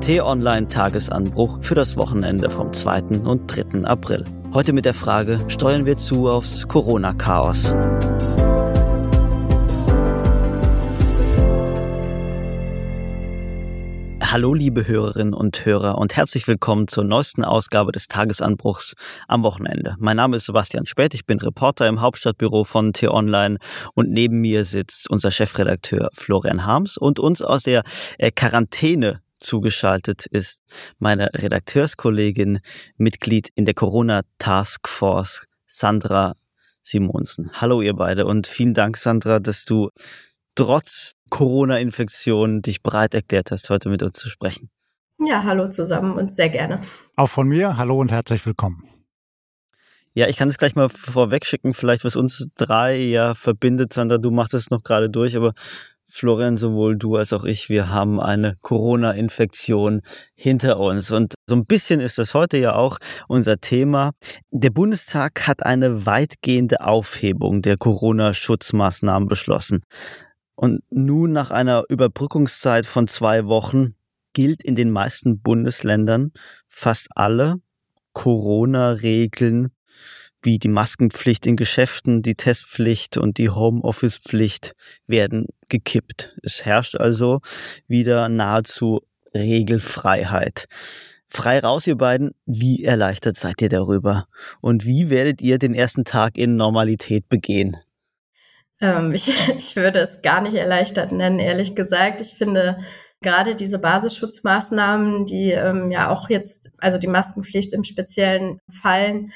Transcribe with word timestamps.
T-Online 0.00 0.66
Tagesanbruch 0.66 1.58
für 1.60 1.74
das 1.74 1.94
Wochenende 1.98 2.48
vom 2.48 2.72
2. 2.72 3.20
und 3.22 3.46
3. 3.46 3.84
April. 3.84 4.24
Heute 4.54 4.72
mit 4.72 4.86
der 4.86 4.94
Frage, 4.94 5.38
steuern 5.48 5.84
wir 5.84 5.98
zu 5.98 6.26
aufs 6.26 6.66
Corona-Chaos? 6.66 7.74
Hallo 14.22 14.54
liebe 14.54 14.88
Hörerinnen 14.88 15.34
und 15.34 15.66
Hörer 15.66 15.98
und 15.98 16.16
herzlich 16.16 16.48
willkommen 16.48 16.88
zur 16.88 17.04
neuesten 17.04 17.44
Ausgabe 17.44 17.92
des 17.92 18.08
Tagesanbruchs 18.08 18.94
am 19.28 19.42
Wochenende. 19.42 19.96
Mein 19.98 20.16
Name 20.16 20.38
ist 20.38 20.46
Sebastian 20.46 20.86
Spät, 20.86 21.12
ich 21.12 21.26
bin 21.26 21.38
Reporter 21.40 21.86
im 21.88 22.00
Hauptstadtbüro 22.00 22.64
von 22.64 22.94
T-Online 22.94 23.58
und 23.92 24.08
neben 24.08 24.40
mir 24.40 24.64
sitzt 24.64 25.10
unser 25.10 25.30
Chefredakteur 25.30 26.08
Florian 26.14 26.64
Harms 26.64 26.96
und 26.96 27.18
uns 27.18 27.42
aus 27.42 27.64
der 27.64 27.82
äh, 28.16 28.30
Quarantäne 28.30 29.20
zugeschaltet 29.40 30.26
ist 30.26 30.62
meine 30.98 31.30
Redakteurskollegin, 31.34 32.60
Mitglied 32.96 33.48
in 33.54 33.64
der 33.64 33.74
Corona 33.74 34.22
Task 34.38 34.88
Force, 34.88 35.46
Sandra 35.66 36.34
Simonsen. 36.82 37.50
Hallo 37.54 37.82
ihr 37.82 37.94
beide 37.94 38.26
und 38.26 38.46
vielen 38.46 38.74
Dank, 38.74 38.96
Sandra, 38.96 39.40
dass 39.40 39.64
du 39.64 39.90
trotz 40.54 41.12
Corona-Infektion 41.30 42.62
dich 42.62 42.82
bereit 42.82 43.14
erklärt 43.14 43.50
hast, 43.50 43.70
heute 43.70 43.88
mit 43.88 44.02
uns 44.02 44.16
zu 44.16 44.28
sprechen. 44.28 44.70
Ja, 45.18 45.44
hallo 45.44 45.68
zusammen 45.68 46.12
und 46.12 46.32
sehr 46.32 46.48
gerne. 46.48 46.80
Auch 47.16 47.28
von 47.28 47.46
mir, 47.48 47.76
hallo 47.76 48.00
und 48.00 48.10
herzlich 48.10 48.44
willkommen. 48.46 48.84
Ja, 50.12 50.26
ich 50.26 50.36
kann 50.36 50.48
es 50.48 50.58
gleich 50.58 50.74
mal 50.74 50.88
vorweg 50.88 51.46
schicken, 51.46 51.72
vielleicht 51.72 52.04
was 52.04 52.16
uns 52.16 52.48
drei 52.56 52.96
ja 52.96 53.34
verbindet. 53.34 53.92
Sandra, 53.92 54.18
du 54.18 54.30
machst 54.30 54.54
es 54.54 54.70
noch 54.70 54.82
gerade 54.82 55.08
durch, 55.08 55.36
aber 55.36 55.54
Florian, 56.10 56.56
sowohl 56.56 56.96
du 56.96 57.16
als 57.16 57.32
auch 57.32 57.44
ich, 57.44 57.68
wir 57.68 57.88
haben 57.88 58.20
eine 58.20 58.56
Corona-Infektion 58.62 60.02
hinter 60.34 60.78
uns. 60.78 61.10
Und 61.10 61.34
so 61.46 61.54
ein 61.54 61.64
bisschen 61.64 62.00
ist 62.00 62.18
das 62.18 62.34
heute 62.34 62.58
ja 62.58 62.74
auch 62.74 62.98
unser 63.28 63.58
Thema. 63.60 64.12
Der 64.50 64.70
Bundestag 64.70 65.46
hat 65.46 65.64
eine 65.64 66.06
weitgehende 66.06 66.80
Aufhebung 66.80 67.62
der 67.62 67.76
Corona-Schutzmaßnahmen 67.76 69.28
beschlossen. 69.28 69.82
Und 70.54 70.82
nun 70.90 71.32
nach 71.32 71.50
einer 71.50 71.84
Überbrückungszeit 71.88 72.84
von 72.86 73.08
zwei 73.08 73.46
Wochen 73.46 73.94
gilt 74.32 74.62
in 74.62 74.76
den 74.76 74.90
meisten 74.90 75.40
Bundesländern 75.40 76.32
fast 76.68 77.08
alle 77.14 77.56
Corona-Regeln 78.12 79.70
wie 80.42 80.58
die 80.58 80.68
Maskenpflicht 80.68 81.46
in 81.46 81.56
Geschäften, 81.56 82.22
die 82.22 82.34
Testpflicht 82.34 83.16
und 83.16 83.38
die 83.38 83.50
Homeoffice-Pflicht 83.50 84.74
werden 85.06 85.46
gekippt. 85.68 86.36
Es 86.42 86.64
herrscht 86.64 86.96
also 86.96 87.40
wieder 87.86 88.28
nahezu 88.28 89.00
Regelfreiheit. 89.34 90.66
Frei 91.28 91.60
raus, 91.60 91.86
ihr 91.86 91.96
beiden. 91.96 92.32
Wie 92.44 92.84
erleichtert 92.84 93.36
seid 93.36 93.62
ihr 93.62 93.68
darüber? 93.68 94.26
Und 94.60 94.84
wie 94.84 95.10
werdet 95.10 95.40
ihr 95.42 95.58
den 95.58 95.74
ersten 95.74 96.04
Tag 96.04 96.36
in 96.36 96.56
Normalität 96.56 97.28
begehen? 97.28 97.76
Ähm, 98.80 99.12
ich, 99.12 99.32
ich 99.56 99.76
würde 99.76 100.00
es 100.00 100.22
gar 100.22 100.40
nicht 100.40 100.54
erleichtert 100.54 101.12
nennen, 101.12 101.38
ehrlich 101.38 101.76
gesagt. 101.76 102.20
Ich 102.20 102.34
finde, 102.34 102.80
gerade 103.20 103.54
diese 103.54 103.78
Basisschutzmaßnahmen, 103.78 105.26
die 105.26 105.52
ähm, 105.52 105.90
ja 105.90 106.10
auch 106.10 106.28
jetzt, 106.30 106.70
also 106.78 106.98
die 106.98 107.06
Maskenpflicht 107.06 107.72
im 107.74 107.84
Speziellen 107.84 108.60
fallen, 108.68 109.32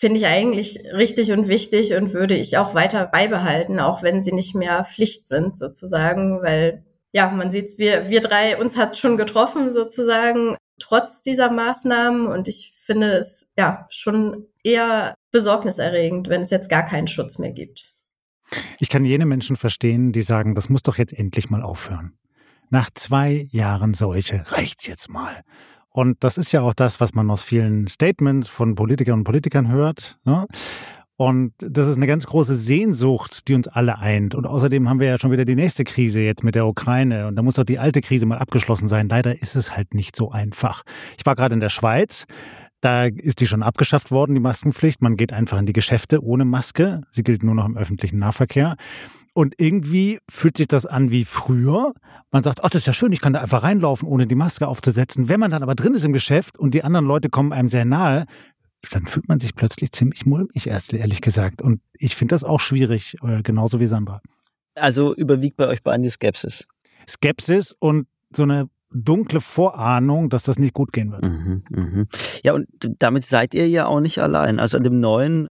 finde 0.00 0.18
ich 0.20 0.26
eigentlich 0.26 0.78
richtig 0.94 1.30
und 1.30 1.46
wichtig 1.46 1.92
und 1.92 2.14
würde 2.14 2.34
ich 2.34 2.56
auch 2.56 2.74
weiter 2.74 3.06
beibehalten, 3.06 3.78
auch 3.78 4.02
wenn 4.02 4.22
sie 4.22 4.32
nicht 4.32 4.54
mehr 4.54 4.82
Pflicht 4.82 5.28
sind 5.28 5.58
sozusagen, 5.58 6.40
weil 6.40 6.86
ja, 7.12 7.28
man 7.30 7.50
sieht, 7.50 7.78
wir, 7.78 8.08
wir 8.08 8.22
drei, 8.22 8.56
uns 8.56 8.78
hat 8.78 8.96
schon 8.96 9.18
getroffen 9.18 9.70
sozusagen, 9.72 10.56
trotz 10.78 11.20
dieser 11.20 11.50
Maßnahmen 11.50 12.28
und 12.28 12.48
ich 12.48 12.72
finde 12.82 13.12
es 13.12 13.46
ja 13.58 13.86
schon 13.90 14.46
eher 14.64 15.14
besorgniserregend, 15.32 16.30
wenn 16.30 16.40
es 16.40 16.50
jetzt 16.50 16.70
gar 16.70 16.86
keinen 16.86 17.06
Schutz 17.06 17.38
mehr 17.38 17.52
gibt. 17.52 17.92
Ich 18.78 18.88
kann 18.88 19.04
jene 19.04 19.26
Menschen 19.26 19.56
verstehen, 19.56 20.12
die 20.12 20.22
sagen, 20.22 20.54
das 20.54 20.70
muss 20.70 20.82
doch 20.82 20.96
jetzt 20.96 21.12
endlich 21.12 21.50
mal 21.50 21.62
aufhören. 21.62 22.14
Nach 22.70 22.88
zwei 22.94 23.48
Jahren 23.50 23.92
Seuche 23.92 24.44
reicht's 24.46 24.86
jetzt 24.86 25.10
mal. 25.10 25.42
Und 25.90 26.22
das 26.22 26.38
ist 26.38 26.52
ja 26.52 26.62
auch 26.62 26.74
das, 26.74 27.00
was 27.00 27.14
man 27.14 27.30
aus 27.30 27.42
vielen 27.42 27.88
Statements 27.88 28.48
von 28.48 28.74
Politikern 28.74 29.20
und 29.20 29.24
Politikern 29.24 29.68
hört. 29.68 30.18
Ne? 30.24 30.46
Und 31.16 31.52
das 31.58 31.86
ist 31.86 31.96
eine 31.96 32.06
ganz 32.06 32.26
große 32.26 32.54
Sehnsucht, 32.54 33.46
die 33.48 33.54
uns 33.54 33.68
alle 33.68 33.98
eint. 33.98 34.34
Und 34.34 34.46
außerdem 34.46 34.88
haben 34.88 35.00
wir 35.00 35.08
ja 35.08 35.18
schon 35.18 35.30
wieder 35.30 35.44
die 35.44 35.54
nächste 35.54 35.84
Krise 35.84 36.22
jetzt 36.22 36.42
mit 36.42 36.54
der 36.54 36.66
Ukraine. 36.66 37.26
Und 37.26 37.36
da 37.36 37.42
muss 37.42 37.56
doch 37.56 37.64
die 37.64 37.78
alte 37.78 38.00
Krise 38.00 38.24
mal 38.24 38.38
abgeschlossen 38.38 38.88
sein. 38.88 39.08
Leider 39.08 39.42
ist 39.42 39.54
es 39.54 39.76
halt 39.76 39.92
nicht 39.92 40.16
so 40.16 40.30
einfach. 40.30 40.82
Ich 41.18 41.26
war 41.26 41.34
gerade 41.34 41.52
in 41.52 41.60
der 41.60 41.68
Schweiz. 41.68 42.24
Da 42.80 43.04
ist 43.04 43.40
die 43.40 43.46
schon 43.46 43.62
abgeschafft 43.62 44.10
worden, 44.10 44.34
die 44.34 44.40
Maskenpflicht. 44.40 45.02
Man 45.02 45.18
geht 45.18 45.34
einfach 45.34 45.58
in 45.58 45.66
die 45.66 45.74
Geschäfte 45.74 46.24
ohne 46.24 46.46
Maske. 46.46 47.02
Sie 47.10 47.22
gilt 47.22 47.42
nur 47.42 47.54
noch 47.54 47.66
im 47.66 47.76
öffentlichen 47.76 48.18
Nahverkehr. 48.18 48.76
Und 49.40 49.54
irgendwie 49.56 50.18
fühlt 50.28 50.58
sich 50.58 50.68
das 50.68 50.84
an 50.84 51.10
wie 51.10 51.24
früher. 51.24 51.94
Man 52.30 52.42
sagt, 52.42 52.62
ach, 52.62 52.68
das 52.68 52.82
ist 52.82 52.86
ja 52.86 52.92
schön, 52.92 53.10
ich 53.10 53.22
kann 53.22 53.32
da 53.32 53.40
einfach 53.40 53.62
reinlaufen, 53.62 54.06
ohne 54.06 54.26
die 54.26 54.34
Maske 54.34 54.68
aufzusetzen. 54.68 55.30
Wenn 55.30 55.40
man 55.40 55.50
dann 55.50 55.62
aber 55.62 55.74
drin 55.74 55.94
ist 55.94 56.04
im 56.04 56.12
Geschäft 56.12 56.58
und 56.58 56.74
die 56.74 56.84
anderen 56.84 57.06
Leute 57.06 57.30
kommen 57.30 57.54
einem 57.54 57.68
sehr 57.68 57.86
nahe, 57.86 58.26
dann 58.90 59.06
fühlt 59.06 59.28
man 59.28 59.40
sich 59.40 59.54
plötzlich 59.54 59.92
ziemlich 59.92 60.26
mulmig, 60.26 60.66
erst 60.66 60.92
ehrlich 60.92 61.22
gesagt. 61.22 61.62
Und 61.62 61.80
ich 61.94 62.16
finde 62.16 62.34
das 62.34 62.44
auch 62.44 62.60
schwierig, 62.60 63.16
äh, 63.22 63.40
genauso 63.40 63.80
wie 63.80 63.86
Sandra. 63.86 64.20
Also 64.74 65.14
überwiegt 65.14 65.56
bei 65.56 65.68
euch 65.68 65.82
beiden 65.82 66.02
die 66.02 66.10
Skepsis? 66.10 66.68
Skepsis 67.08 67.74
und 67.78 68.08
so 68.36 68.42
eine 68.42 68.68
dunkle 68.92 69.40
Vorahnung, 69.40 70.28
dass 70.28 70.42
das 70.42 70.58
nicht 70.58 70.74
gut 70.74 70.92
gehen 70.92 71.12
wird. 71.12 71.22
Mhm, 71.22 71.62
mh. 71.70 72.06
Ja, 72.42 72.52
und 72.52 72.66
damit 72.98 73.24
seid 73.24 73.54
ihr 73.54 73.70
ja 73.70 73.86
auch 73.86 74.00
nicht 74.00 74.18
allein. 74.18 74.60
Also 74.60 74.76
an 74.76 74.84
dem 74.84 75.00
neuen 75.00 75.48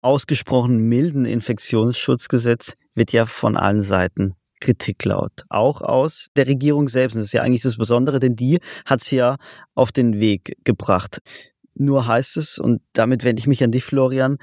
ausgesprochen 0.00 0.88
milden 0.88 1.26
Infektionsschutzgesetz 1.26 2.76
wird 2.96 3.12
ja 3.12 3.26
von 3.26 3.56
allen 3.56 3.82
Seiten 3.82 4.34
Kritik 4.60 5.04
laut. 5.04 5.44
Auch 5.48 5.82
aus 5.82 6.28
der 6.36 6.46
Regierung 6.46 6.88
selbst. 6.88 7.16
Das 7.16 7.26
ist 7.26 7.32
ja 7.32 7.42
eigentlich 7.42 7.62
das 7.62 7.76
Besondere, 7.76 8.18
denn 8.18 8.36
die 8.36 8.58
hat 8.84 9.02
es 9.02 9.10
ja 9.10 9.36
auf 9.74 9.92
den 9.92 10.18
Weg 10.18 10.56
gebracht. 10.64 11.20
Nur 11.74 12.06
heißt 12.06 12.36
es, 12.38 12.58
und 12.58 12.80
damit 12.94 13.22
wende 13.22 13.40
ich 13.40 13.46
mich 13.46 13.62
an 13.62 13.70
dich, 13.70 13.84
Florian, 13.84 14.38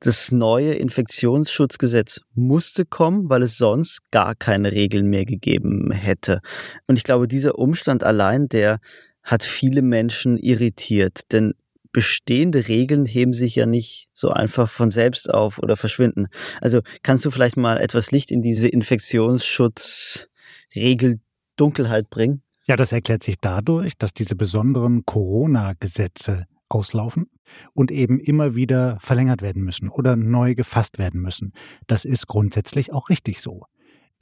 das 0.00 0.30
neue 0.30 0.74
Infektionsschutzgesetz 0.74 2.20
musste 2.34 2.84
kommen, 2.86 3.28
weil 3.28 3.42
es 3.42 3.58
sonst 3.58 4.10
gar 4.10 4.34
keine 4.34 4.72
Regeln 4.72 5.08
mehr 5.08 5.24
gegeben 5.24 5.90
hätte. 5.90 6.40
Und 6.86 6.96
ich 6.96 7.04
glaube, 7.04 7.28
dieser 7.28 7.58
Umstand 7.58 8.04
allein, 8.04 8.48
der 8.48 8.78
hat 9.22 9.42
viele 9.42 9.82
Menschen 9.82 10.38
irritiert, 10.38 11.32
denn 11.32 11.54
bestehende 11.98 12.68
Regeln 12.68 13.06
heben 13.06 13.32
sich 13.32 13.56
ja 13.56 13.66
nicht 13.66 14.06
so 14.12 14.30
einfach 14.30 14.70
von 14.70 14.92
selbst 14.92 15.34
auf 15.34 15.58
oder 15.58 15.76
verschwinden. 15.76 16.28
Also 16.60 16.82
kannst 17.02 17.24
du 17.24 17.32
vielleicht 17.32 17.56
mal 17.56 17.80
etwas 17.80 18.12
Licht 18.12 18.30
in 18.30 18.40
diese 18.40 18.68
Infektionsschutzregel 18.68 21.18
Dunkelheit 21.56 22.08
bringen? 22.08 22.44
Ja, 22.68 22.76
das 22.76 22.92
erklärt 22.92 23.24
sich 23.24 23.34
dadurch, 23.40 23.98
dass 23.98 24.12
diese 24.12 24.36
besonderen 24.36 25.06
Corona-Gesetze 25.06 26.46
auslaufen 26.68 27.26
und 27.74 27.90
eben 27.90 28.20
immer 28.20 28.54
wieder 28.54 28.98
verlängert 29.00 29.42
werden 29.42 29.64
müssen 29.64 29.88
oder 29.88 30.14
neu 30.14 30.54
gefasst 30.54 30.98
werden 30.98 31.20
müssen. 31.20 31.52
Das 31.88 32.04
ist 32.04 32.28
grundsätzlich 32.28 32.92
auch 32.92 33.08
richtig 33.08 33.40
so. 33.40 33.64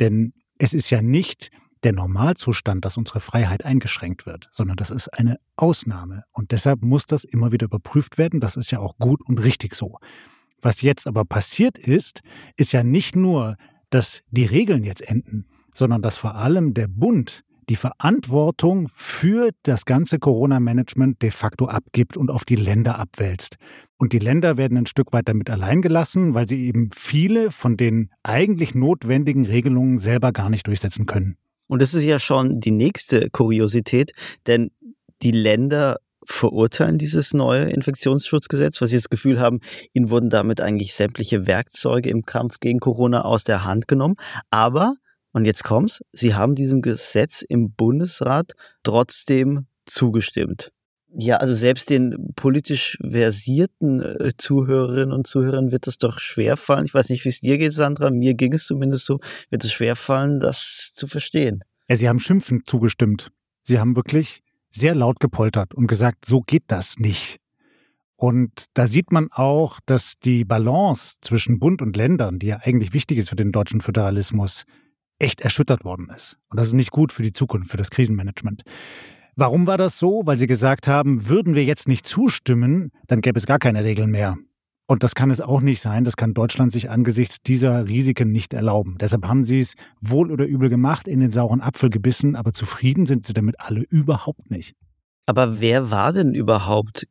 Denn 0.01 0.33
es 0.57 0.73
ist 0.73 0.89
ja 0.89 1.03
nicht 1.03 1.51
der 1.87 1.93
Normalzustand, 1.93 2.85
dass 2.85 2.97
unsere 2.97 3.21
Freiheit 3.21 3.65
eingeschränkt 3.65 4.27
wird, 4.27 4.49
sondern 4.51 4.77
das 4.77 4.91
ist 4.91 5.07
eine 5.09 5.39
Ausnahme. 5.55 6.25
Und 6.33 6.51
deshalb 6.51 6.83
muss 6.83 7.07
das 7.07 7.23
immer 7.23 7.53
wieder 7.53 7.67
überprüft 7.67 8.19
werden. 8.19 8.41
Das 8.41 8.57
ist 8.57 8.73
ja 8.73 8.81
auch 8.81 8.99
gut 8.99 9.23
und 9.25 9.39
richtig 9.45 9.77
so. 9.77 9.99
Was 10.61 10.83
jetzt 10.83 11.07
aber 11.07 11.25
passiert 11.25 11.79
ist, 11.79 12.23
ist 12.57 12.73
ja 12.73 12.83
nicht 12.83 13.15
nur, 13.15 13.57
dass 13.91 14.23
die 14.33 14.47
Regeln 14.47 14.83
jetzt 14.83 15.01
enden, 15.01 15.47
sondern 15.75 16.03
dass 16.03 16.19
vor 16.19 16.35
allem 16.35 16.75
der 16.75 16.89
Bund 16.89 17.45
die 17.69 17.77
Verantwortung 17.77 18.89
für 18.93 19.51
das 19.63 19.85
ganze 19.85 20.19
Corona-Management 20.19 21.23
de 21.23 21.31
facto 21.31 21.67
abgibt 21.69 22.17
und 22.17 22.33
auf 22.33 22.45
die 22.45 22.57
Länder 22.57 22.99
abwälzt. 22.99 23.59
Und 23.97 24.13
die 24.13 24.19
Länder 24.19 24.57
werden 24.57 24.77
ein 24.77 24.87
Stück 24.87 25.13
weit 25.13 25.29
damit 25.29 25.51
allein 25.51 25.83
gelassen, 25.83 26.35
weil 26.35 26.49
sie 26.49 26.67
eben 26.67 26.91
viele 26.93 27.53
von 27.53 27.77
den 27.77 28.11
eigentlich 28.25 28.75
notwendigen 28.75 29.47
Regelungen 29.47 30.01
selber 30.01 30.33
gar 30.33 30.51
nicht 30.51 30.67
durchsetzen 30.67 31.07
können. 31.07 31.37
Und 31.69 31.83
das 31.83 31.95
ist 31.95 32.05
ja 32.05 32.19
schon 32.19 32.61
die 32.61 32.71
nächste 32.71 33.31
Kuriosität, 33.31 34.13
denn 34.47 34.71
die 35.23 35.33
Länder 35.33 35.97
verurteilen 36.25 36.99
dieses 36.99 37.35
neue 37.35 37.71
Infektionsschutzgesetz, 37.71 38.81
was 38.81 38.91
sie 38.91 38.97
das 38.97 39.09
Gefühl 39.09 39.41
haben, 39.41 39.61
ihnen 39.93 40.11
wurden 40.11 40.29
damit 40.29 40.61
eigentlich 40.61 40.95
sämtliche 40.95 41.47
Werkzeuge 41.47 42.11
im 42.11 42.25
Kampf 42.25 42.59
gegen 42.61 42.81
Corona 42.81 43.23
aus 43.23 43.45
der 43.45 43.65
Hand 43.65 43.89
genommen. 43.89 44.17
Aber, 44.51 44.95
und 45.33 45.45
jetzt 45.45 45.65
kommt's, 45.65 46.03
sie 46.13 46.35
haben 46.35 46.55
diesem 46.55 46.83
Gesetz 46.83 47.43
im 47.43 47.73
Bundesrat 47.73 48.53
trotzdem 48.83 49.67
zugestimmt. 49.87 50.73
Ja, 51.19 51.39
also 51.39 51.55
selbst 51.55 51.89
den 51.89 52.35
politisch 52.37 52.99
versierten 53.01 54.03
äh, 54.03 54.33
Zuhörerinnen 54.37 55.13
und 55.13 55.27
Zuhörern 55.27 55.73
wird 55.73 55.87
es 55.87 55.97
doch 55.97 56.19
schwerfallen. 56.21 56.85
Ich 56.85 56.93
weiß 56.93 57.09
nicht, 57.09 57.25
wie 57.25 57.31
es 57.31 57.41
dir 57.41 57.57
geht, 57.57 57.73
Sandra. 57.73 58.11
Mir 58.11 58.35
ging 58.35 58.53
es 58.53 58.67
zumindest 58.67 59.07
so, 59.07 59.21
wird 59.49 59.65
es 59.65 59.73
schwerfallen, 59.73 60.41
das 60.41 60.93
zu 60.95 61.07
verstehen. 61.07 61.65
Ja, 61.89 61.97
Sie 61.97 62.07
haben 62.07 62.21
schimpfend 62.21 62.69
zugestimmt. 62.69 63.31
Sie 63.63 63.79
haben 63.79 63.97
wirklich 63.97 64.43
sehr 64.71 64.95
laut 64.95 65.19
gepoltert 65.19 65.73
und 65.73 65.87
gesagt, 65.87 66.27
so 66.27 66.43
geht 66.43 66.65
das 66.67 66.99
nicht. 66.99 67.39
Und 68.17 68.67
da 68.75 68.87
sieht 68.87 69.11
man 69.11 69.29
auch, 69.33 69.81
dass 69.87 70.19
die 70.19 70.45
Balance 70.45 71.17
zwischen 71.23 71.59
Bund 71.59 71.81
und 71.81 71.97
Ländern, 71.97 72.39
die 72.39 72.49
ja 72.49 72.59
eigentlich 72.63 72.93
wichtig 72.93 73.17
ist 73.17 73.31
für 73.31 73.37
den 73.37 73.53
deutschen 73.53 73.81
Föderalismus, 73.81 74.65
echt 75.19 75.41
erschüttert 75.41 75.85
worden 75.85 76.11
ist. 76.15 76.37
Und 76.51 76.61
das 76.61 76.67
ist 76.67 76.75
nicht 76.75 76.91
gut 76.91 77.13
für 77.13 77.23
die 77.23 77.33
Zukunft, 77.33 77.71
für 77.71 77.79
das 77.79 77.91
Krisenmanagement. 77.91 78.65
Warum 79.39 79.67
war 79.67 79.77
das 79.77 79.99
so? 79.99 80.23
Weil 80.25 80.39
sie 80.39 80.47
gesagt 80.47 80.89
haben, 80.89 81.29
würden 81.29 81.55
wir 81.55 81.63
jetzt 81.63 81.89
nicht 81.89 82.07
zustimmen, 82.07 82.91
dann 83.07 83.21
gäbe 83.21 83.39
es 83.39 83.45
gar 83.45 83.59
keine 83.59 83.85
Regeln 83.85 84.11
mehr. 84.11 84.39
Und 84.87 85.03
das 85.03 85.15
kann 85.15 85.31
es 85.31 85.43
auch 85.43 85.61
nicht 85.61 85.83
sein. 85.83 86.05
Das 86.05 86.17
kann 86.17 86.33
Deutschland 86.33 86.73
sich 86.73 86.89
angesichts 86.89 87.43
dieser 87.43 87.87
Risiken 87.87 88.33
nicht 88.33 88.55
erlauben. 88.55 88.97
Deshalb 88.99 89.27
haben 89.27 89.45
sie 89.45 89.61
es 89.61 89.75
wohl 90.01 90.33
oder 90.33 90.47
übel 90.47 90.71
gemacht, 90.71 91.07
in 91.07 91.21
den 91.21 91.31
sauren 91.31 91.61
Apfel 91.61 91.91
gebissen, 91.91 92.35
aber 92.35 92.55
zufrieden 92.55 93.05
sind 93.05 93.27
sie 93.27 93.35
damit 93.35 93.61
alle 93.61 93.83
überhaupt 93.83 94.51
nicht. 94.51 94.75
Aber 95.27 95.61
wer 95.61 95.91
war 95.91 96.15
denn 96.15 96.33
überhaupt 96.33 97.07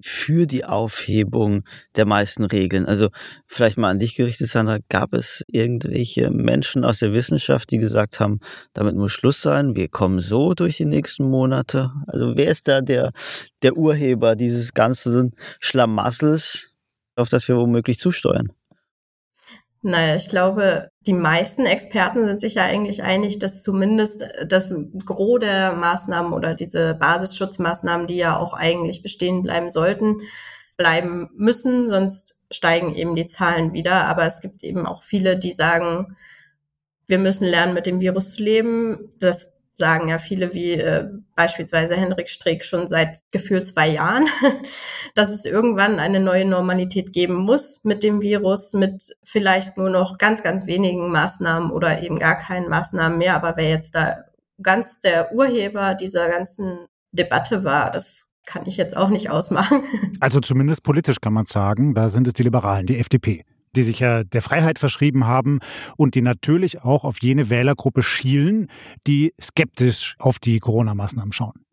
für 0.00 0.46
die 0.46 0.64
Aufhebung 0.64 1.64
der 1.96 2.06
meisten 2.06 2.44
Regeln? 2.44 2.86
Also 2.86 3.08
vielleicht 3.46 3.78
mal 3.78 3.90
an 3.90 3.98
dich 3.98 4.14
gerichtet, 4.14 4.48
Sandra, 4.48 4.78
gab 4.88 5.12
es 5.14 5.44
irgendwelche 5.48 6.30
Menschen 6.30 6.84
aus 6.84 6.98
der 6.98 7.12
Wissenschaft, 7.12 7.70
die 7.70 7.78
gesagt 7.78 8.20
haben, 8.20 8.40
damit 8.72 8.96
muss 8.96 9.12
Schluss 9.12 9.42
sein, 9.42 9.74
wir 9.74 9.88
kommen 9.88 10.20
so 10.20 10.54
durch 10.54 10.76
die 10.76 10.84
nächsten 10.84 11.28
Monate? 11.28 11.92
Also 12.06 12.36
wer 12.36 12.50
ist 12.50 12.68
da 12.68 12.80
der, 12.80 13.12
der 13.62 13.76
Urheber 13.76 14.36
dieses 14.36 14.74
ganzen 14.74 15.32
Schlamassels? 15.60 16.74
auf 17.18 17.28
das 17.28 17.48
wir 17.48 17.56
womöglich 17.56 17.98
zusteuern? 17.98 18.52
Naja, 19.82 20.16
ich 20.16 20.28
glaube, 20.28 20.90
die 21.06 21.12
meisten 21.12 21.64
Experten 21.64 22.26
sind 22.26 22.40
sich 22.40 22.54
ja 22.54 22.64
eigentlich 22.64 23.02
einig, 23.02 23.38
dass 23.38 23.62
zumindest 23.62 24.26
das 24.46 24.74
Gros 25.04 25.38
der 25.38 25.72
Maßnahmen 25.74 26.32
oder 26.32 26.54
diese 26.54 26.94
Basisschutzmaßnahmen, 26.94 28.08
die 28.08 28.16
ja 28.16 28.36
auch 28.36 28.54
eigentlich 28.54 29.02
bestehen 29.02 29.42
bleiben 29.42 29.68
sollten, 29.68 30.16
bleiben 30.76 31.30
müssen, 31.34 31.88
sonst 31.88 32.36
steigen 32.50 32.94
eben 32.96 33.14
die 33.14 33.26
Zahlen 33.26 33.72
wieder. 33.72 34.06
Aber 34.06 34.24
es 34.24 34.40
gibt 34.40 34.64
eben 34.64 34.84
auch 34.84 35.02
viele, 35.04 35.38
die 35.38 35.52
sagen, 35.52 36.16
wir 37.06 37.18
müssen 37.18 37.46
lernen, 37.46 37.74
mit 37.74 37.86
dem 37.86 38.00
Virus 38.00 38.32
zu 38.32 38.42
leben. 38.42 39.12
Das 39.20 39.52
sagen 39.78 40.08
ja 40.08 40.18
viele 40.18 40.52
wie 40.52 40.72
äh, 40.72 41.08
beispielsweise 41.34 41.96
Henrik 41.96 42.28
Streeck 42.28 42.64
schon 42.64 42.88
seit 42.88 43.20
gefühlt 43.30 43.66
zwei 43.66 43.88
Jahren, 43.88 44.26
dass 45.14 45.30
es 45.30 45.44
irgendwann 45.44 46.00
eine 46.00 46.20
neue 46.20 46.44
Normalität 46.44 47.12
geben 47.12 47.36
muss 47.36 47.80
mit 47.84 48.02
dem 48.02 48.20
Virus, 48.20 48.74
mit 48.74 49.16
vielleicht 49.22 49.76
nur 49.76 49.88
noch 49.88 50.18
ganz, 50.18 50.42
ganz 50.42 50.66
wenigen 50.66 51.10
Maßnahmen 51.10 51.70
oder 51.70 52.02
eben 52.02 52.18
gar 52.18 52.36
keinen 52.36 52.68
Maßnahmen 52.68 53.16
mehr. 53.16 53.36
Aber 53.36 53.56
wer 53.56 53.68
jetzt 53.70 53.94
da 53.94 54.24
ganz 54.60 54.98
der 54.98 55.32
Urheber 55.32 55.94
dieser 55.94 56.28
ganzen 56.28 56.86
Debatte 57.12 57.64
war, 57.64 57.90
das 57.90 58.26
kann 58.44 58.66
ich 58.66 58.76
jetzt 58.76 58.96
auch 58.96 59.08
nicht 59.08 59.30
ausmachen. 59.30 59.82
Also 60.20 60.40
zumindest 60.40 60.82
politisch 60.82 61.20
kann 61.20 61.32
man 61.32 61.46
sagen, 61.46 61.94
da 61.94 62.08
sind 62.08 62.26
es 62.26 62.32
die 62.32 62.42
Liberalen, 62.42 62.86
die 62.86 62.98
FDP 62.98 63.44
die 63.76 63.82
sich 63.82 64.00
ja 64.00 64.24
der 64.24 64.42
Freiheit 64.42 64.78
verschrieben 64.78 65.26
haben 65.26 65.60
und 65.96 66.14
die 66.14 66.22
natürlich 66.22 66.82
auch 66.82 67.04
auf 67.04 67.16
jene 67.20 67.50
Wählergruppe 67.50 68.02
schielen, 68.02 68.68
die 69.06 69.34
skeptisch 69.40 70.16
auf 70.18 70.38
die 70.38 70.58
Corona-Maßnahmen 70.58 71.32
schauen. 71.32 71.64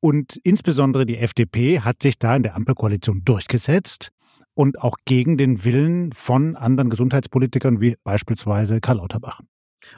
Und 0.00 0.38
insbesondere 0.44 1.06
die 1.06 1.18
FDP 1.18 1.80
hat 1.80 2.02
sich 2.02 2.18
da 2.18 2.36
in 2.36 2.44
der 2.44 2.54
Ampelkoalition 2.54 3.22
durchgesetzt 3.24 4.10
und 4.54 4.80
auch 4.80 4.96
gegen 5.04 5.36
den 5.36 5.64
Willen 5.64 6.12
von 6.12 6.56
anderen 6.56 6.90
Gesundheitspolitikern 6.90 7.80
wie 7.80 7.96
beispielsweise 8.04 8.80
Karl 8.80 8.98
Lauterbach. 8.98 9.40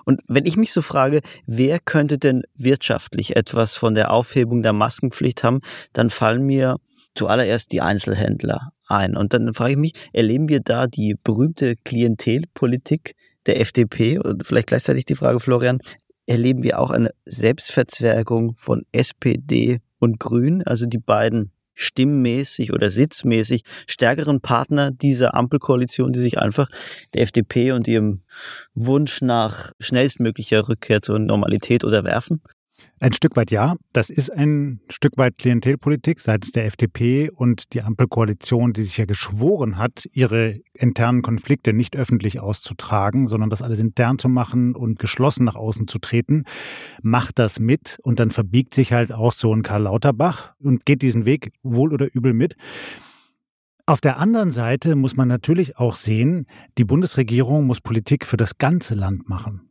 Und 0.05 0.21
wenn 0.29 0.47
ich 0.47 0.57
mich 0.57 0.73
so 0.73 0.83
frage, 0.83 1.21
wer 1.47 1.79
könnte 1.79 2.19
denn 2.19 2.43
wirtschaftlich 2.55 3.37
etwas 3.37 3.77
von 3.77 3.95
der 3.95 4.11
Aufhebung 4.11 4.63
der 4.63 4.73
Maskenpflicht 4.73 5.43
haben, 5.45 5.61
dann 5.93 6.11
fallen 6.11 6.45
mir 6.45 6.77
zuallererst 7.15 7.73
die 7.73 7.81
Einzelhändler 7.81 8.73
ein. 8.91 9.17
Und 9.17 9.33
dann 9.33 9.53
frage 9.55 9.73
ich 9.73 9.79
mich, 9.79 9.93
erleben 10.13 10.49
wir 10.49 10.61
da 10.61 10.87
die 10.87 11.17
berühmte 11.23 11.77
Klientelpolitik 11.85 13.15
der 13.47 13.61
FDP? 13.61 14.19
Und 14.19 14.47
vielleicht 14.47 14.69
gleichzeitig 14.69 15.05
die 15.05 15.15
Frage, 15.15 15.41
Florian, 15.41 15.81
erleben 16.27 16.63
wir 16.63 16.79
auch 16.79 16.91
eine 16.91 17.11
Selbstverzwergung 17.25 18.55
von 18.57 18.83
SPD 18.93 19.81
und 19.99 20.21
Grün, 20.21 20.63
also 20.63 20.87
die 20.87 20.99
beiden 20.99 21.53
stimmmäßig 21.75 22.73
oder 22.73 22.91
sitzmäßig 22.91 23.63
stärkeren 23.87 24.41
Partner 24.41 24.91
dieser 24.91 25.35
Ampelkoalition, 25.35 26.13
die 26.13 26.21
sich 26.21 26.39
einfach 26.39 26.69
der 27.15 27.23
FDP 27.23 27.73
und 27.73 27.89
ihrem 27.89 28.23
Wunsch 28.75 29.23
nach 29.23 29.73
schnellstmöglicher 29.81 30.69
Rückkehr 30.69 31.01
zur 31.03 31.19
Normalität 31.19 31.83
unterwerfen? 31.83 32.43
Ein 33.01 33.13
Stück 33.13 33.35
weit 33.37 33.51
ja. 33.51 33.77
Das 33.93 34.11
ist 34.11 34.31
ein 34.31 34.81
Stück 34.91 35.17
weit 35.17 35.39
Klientelpolitik 35.39 36.21
seitens 36.21 36.53
der 36.53 36.67
FDP 36.67 37.31
und 37.31 37.73
die 37.73 37.83
Ampelkoalition, 37.83 38.73
die 38.73 38.83
sich 38.83 38.99
ja 38.99 39.07
geschworen 39.07 39.79
hat, 39.79 40.07
ihre 40.13 40.61
internen 40.75 41.23
Konflikte 41.23 41.73
nicht 41.73 41.97
öffentlich 41.97 42.41
auszutragen, 42.41 43.27
sondern 43.27 43.49
das 43.49 43.63
alles 43.63 43.81
intern 43.81 44.19
zu 44.19 44.29
machen 44.29 44.75
und 44.75 44.99
geschlossen 44.99 45.45
nach 45.45 45.57
außen 45.57 45.89
zu 45.89 45.99
treten, 45.99 46.45
macht 47.03 47.39
das 47.39 47.59
mit 47.59 47.99
und 48.03 48.21
dann 48.21 48.31
verbiegt 48.31 48.75
sich 48.75 48.93
halt 48.93 49.13
auch 49.13 49.33
so 49.33 49.55
ein 49.55 49.63
Karl 49.63 49.83
Lauterbach 49.83 50.53
und 50.59 50.85
geht 50.85 51.03
diesen 51.03 51.25
Weg 51.25 51.53
wohl 51.63 51.95
oder 51.95 52.09
übel 52.13 52.35
mit. 52.35 52.57
Auf 53.87 54.01
der 54.01 54.19
anderen 54.19 54.51
Seite 54.51 54.95
muss 54.95 55.17
man 55.17 55.27
natürlich 55.27 55.79
auch 55.79 55.97
sehen, 55.97 56.47
die 56.79 56.85
Bundesregierung 56.85 57.67
muss 57.67 57.81
Politik 57.81 58.27
für 58.27 58.37
das 58.37 58.59
ganze 58.59 58.95
Land 58.95 59.29
machen, 59.29 59.70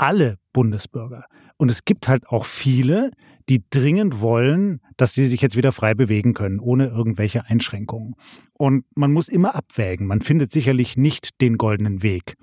alle 0.00 0.38
Bundesbürger. 0.54 1.26
Und 1.58 1.70
es 1.70 1.84
gibt 1.84 2.08
halt 2.08 2.26
auch 2.26 2.46
viele, 2.46 3.10
die 3.50 3.62
dringend 3.68 4.20
wollen, 4.20 4.80
dass 4.96 5.12
sie 5.12 5.26
sich 5.26 5.42
jetzt 5.42 5.56
wieder 5.56 5.72
frei 5.72 5.92
bewegen 5.92 6.32
können, 6.32 6.58
ohne 6.58 6.86
irgendwelche 6.86 7.44
Einschränkungen. 7.44 8.14
Und 8.54 8.84
man 8.94 9.12
muss 9.12 9.28
immer 9.28 9.54
abwägen. 9.54 10.06
Man 10.06 10.22
findet 10.22 10.52
sicherlich 10.52 10.96
nicht 10.96 11.40
den 11.42 11.58
goldenen 11.58 12.02
Weg. 12.02 12.36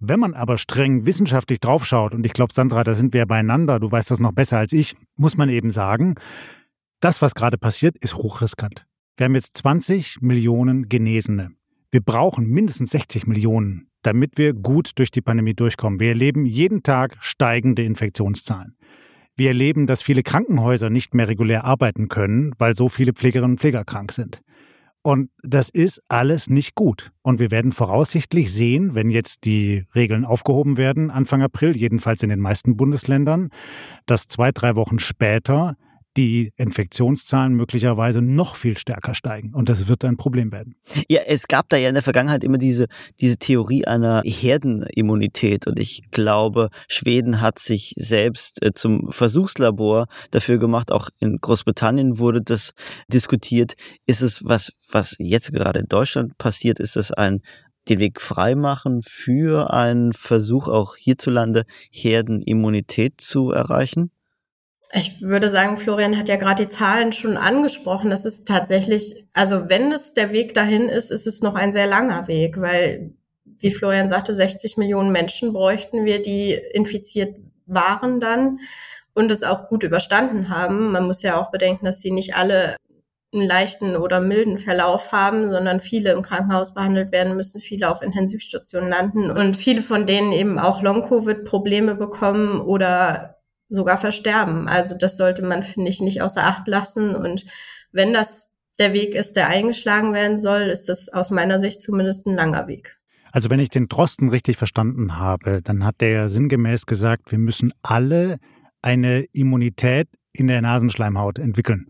Wenn 0.00 0.20
man 0.20 0.34
aber 0.34 0.58
streng 0.58 1.06
wissenschaftlich 1.06 1.60
draufschaut, 1.60 2.12
und 2.12 2.26
ich 2.26 2.34
glaube, 2.34 2.52
Sandra, 2.52 2.84
da 2.84 2.94
sind 2.94 3.14
wir 3.14 3.24
beieinander, 3.24 3.80
du 3.80 3.90
weißt 3.90 4.10
das 4.10 4.20
noch 4.20 4.32
besser 4.32 4.58
als 4.58 4.72
ich, 4.72 4.94
muss 5.16 5.36
man 5.36 5.48
eben 5.48 5.70
sagen, 5.70 6.16
das, 7.00 7.22
was 7.22 7.34
gerade 7.34 7.56
passiert, 7.56 7.96
ist 7.98 8.16
hochriskant. 8.16 8.84
Wir 9.16 9.24
haben 9.24 9.34
jetzt 9.34 9.56
20 9.58 10.20
Millionen 10.20 10.88
Genesene. 10.88 11.52
Wir 11.90 12.02
brauchen 12.02 12.48
mindestens 12.48 12.90
60 12.90 13.26
Millionen 13.26 13.91
damit 14.02 14.38
wir 14.38 14.52
gut 14.52 14.92
durch 14.96 15.10
die 15.10 15.22
Pandemie 15.22 15.54
durchkommen. 15.54 16.00
Wir 16.00 16.10
erleben 16.10 16.46
jeden 16.46 16.82
Tag 16.82 17.16
steigende 17.20 17.82
Infektionszahlen. 17.82 18.76
Wir 19.34 19.48
erleben, 19.48 19.86
dass 19.86 20.02
viele 20.02 20.22
Krankenhäuser 20.22 20.90
nicht 20.90 21.14
mehr 21.14 21.28
regulär 21.28 21.64
arbeiten 21.64 22.08
können, 22.08 22.52
weil 22.58 22.76
so 22.76 22.88
viele 22.88 23.12
Pflegerinnen 23.12 23.52
und 23.52 23.60
Pfleger 23.60 23.84
krank 23.84 24.12
sind. 24.12 24.42
Und 25.02 25.30
das 25.42 25.68
ist 25.68 26.00
alles 26.08 26.48
nicht 26.48 26.76
gut. 26.76 27.10
Und 27.22 27.40
wir 27.40 27.50
werden 27.50 27.72
voraussichtlich 27.72 28.52
sehen, 28.52 28.94
wenn 28.94 29.10
jetzt 29.10 29.44
die 29.44 29.84
Regeln 29.96 30.24
aufgehoben 30.24 30.76
werden, 30.76 31.10
Anfang 31.10 31.42
April, 31.42 31.76
jedenfalls 31.76 32.22
in 32.22 32.28
den 32.28 32.38
meisten 32.38 32.76
Bundesländern, 32.76 33.48
dass 34.06 34.28
zwei, 34.28 34.52
drei 34.52 34.76
Wochen 34.76 35.00
später 35.00 35.76
die 36.16 36.52
Infektionszahlen 36.56 37.54
möglicherweise 37.54 38.22
noch 38.22 38.56
viel 38.56 38.76
stärker 38.76 39.14
steigen. 39.14 39.54
Und 39.54 39.68
das 39.68 39.88
wird 39.88 40.04
ein 40.04 40.16
Problem 40.16 40.52
werden. 40.52 40.76
Ja, 41.08 41.22
es 41.26 41.48
gab 41.48 41.68
da 41.68 41.76
ja 41.76 41.88
in 41.88 41.94
der 41.94 42.02
Vergangenheit 42.02 42.44
immer 42.44 42.58
diese, 42.58 42.86
diese 43.20 43.36
Theorie 43.38 43.86
einer 43.86 44.22
Herdenimmunität. 44.24 45.66
Und 45.66 45.78
ich 45.78 46.02
glaube, 46.10 46.68
Schweden 46.88 47.40
hat 47.40 47.58
sich 47.58 47.94
selbst 47.96 48.62
äh, 48.62 48.72
zum 48.74 49.10
Versuchslabor 49.10 50.06
dafür 50.30 50.58
gemacht. 50.58 50.92
Auch 50.92 51.08
in 51.18 51.38
Großbritannien 51.40 52.18
wurde 52.18 52.42
das 52.42 52.72
diskutiert. 53.08 53.74
Ist 54.06 54.22
es 54.22 54.44
was, 54.44 54.72
was 54.90 55.16
jetzt 55.18 55.52
gerade 55.52 55.80
in 55.80 55.86
Deutschland 55.86 56.36
passiert? 56.38 56.78
Ist 56.80 56.96
es 56.96 57.12
ein 57.12 57.40
den 57.88 57.98
Weg 57.98 58.20
freimachen 58.20 59.00
für 59.02 59.72
einen 59.72 60.12
Versuch 60.12 60.68
auch 60.68 60.96
hierzulande 60.96 61.64
Herdenimmunität 61.90 63.20
zu 63.20 63.50
erreichen? 63.50 64.12
Ich 64.94 65.22
würde 65.22 65.48
sagen, 65.48 65.78
Florian 65.78 66.18
hat 66.18 66.28
ja 66.28 66.36
gerade 66.36 66.66
die 66.66 66.68
Zahlen 66.68 67.12
schon 67.12 67.38
angesprochen. 67.38 68.10
Das 68.10 68.26
ist 68.26 68.46
tatsächlich, 68.46 69.24
also 69.32 69.70
wenn 69.70 69.90
es 69.90 70.12
der 70.12 70.32
Weg 70.32 70.52
dahin 70.52 70.90
ist, 70.90 71.10
ist 71.10 71.26
es 71.26 71.40
noch 71.40 71.54
ein 71.54 71.72
sehr 71.72 71.86
langer 71.86 72.28
Weg, 72.28 72.60
weil, 72.60 73.14
wie 73.44 73.70
Florian 73.70 74.10
sagte, 74.10 74.34
60 74.34 74.76
Millionen 74.76 75.10
Menschen 75.10 75.54
bräuchten 75.54 76.04
wir, 76.04 76.20
die 76.20 76.52
infiziert 76.74 77.36
waren 77.64 78.20
dann 78.20 78.58
und 79.14 79.30
es 79.30 79.42
auch 79.42 79.68
gut 79.68 79.82
überstanden 79.82 80.50
haben. 80.50 80.92
Man 80.92 81.06
muss 81.06 81.22
ja 81.22 81.40
auch 81.40 81.50
bedenken, 81.50 81.86
dass 81.86 82.00
sie 82.00 82.10
nicht 82.10 82.36
alle 82.36 82.76
einen 83.32 83.46
leichten 83.48 83.96
oder 83.96 84.20
milden 84.20 84.58
Verlauf 84.58 85.10
haben, 85.10 85.50
sondern 85.50 85.80
viele 85.80 86.12
im 86.12 86.20
Krankenhaus 86.20 86.74
behandelt 86.74 87.12
werden 87.12 87.34
müssen, 87.34 87.62
viele 87.62 87.90
auf 87.90 88.02
Intensivstationen 88.02 88.90
landen 88.90 89.30
und 89.30 89.56
viele 89.56 89.80
von 89.80 90.04
denen 90.04 90.32
eben 90.32 90.58
auch 90.58 90.82
Long-Covid-Probleme 90.82 91.94
bekommen 91.94 92.60
oder 92.60 93.41
sogar 93.72 93.98
versterben. 93.98 94.68
Also 94.68 94.96
das 94.96 95.16
sollte 95.16 95.42
man, 95.42 95.64
finde 95.64 95.90
ich, 95.90 96.00
nicht 96.00 96.22
außer 96.22 96.44
Acht 96.44 96.68
lassen. 96.68 97.14
Und 97.14 97.44
wenn 97.90 98.12
das 98.12 98.48
der 98.78 98.92
Weg 98.92 99.14
ist, 99.14 99.36
der 99.36 99.48
eingeschlagen 99.48 100.12
werden 100.12 100.38
soll, 100.38 100.62
ist 100.62 100.88
das 100.88 101.08
aus 101.08 101.30
meiner 101.30 101.60
Sicht 101.60 101.80
zumindest 101.80 102.26
ein 102.26 102.34
langer 102.34 102.68
Weg. 102.68 102.98
Also 103.32 103.48
wenn 103.48 103.60
ich 103.60 103.70
den 103.70 103.88
Drosten 103.88 104.28
richtig 104.28 104.58
verstanden 104.58 105.18
habe, 105.18 105.62
dann 105.62 105.84
hat 105.84 106.00
der 106.00 106.28
sinngemäß 106.28 106.86
gesagt, 106.86 107.32
wir 107.32 107.38
müssen 107.38 107.72
alle 107.82 108.38
eine 108.82 109.24
Immunität 109.32 110.08
in 110.32 110.48
der 110.48 110.60
Nasenschleimhaut 110.60 111.38
entwickeln. 111.38 111.86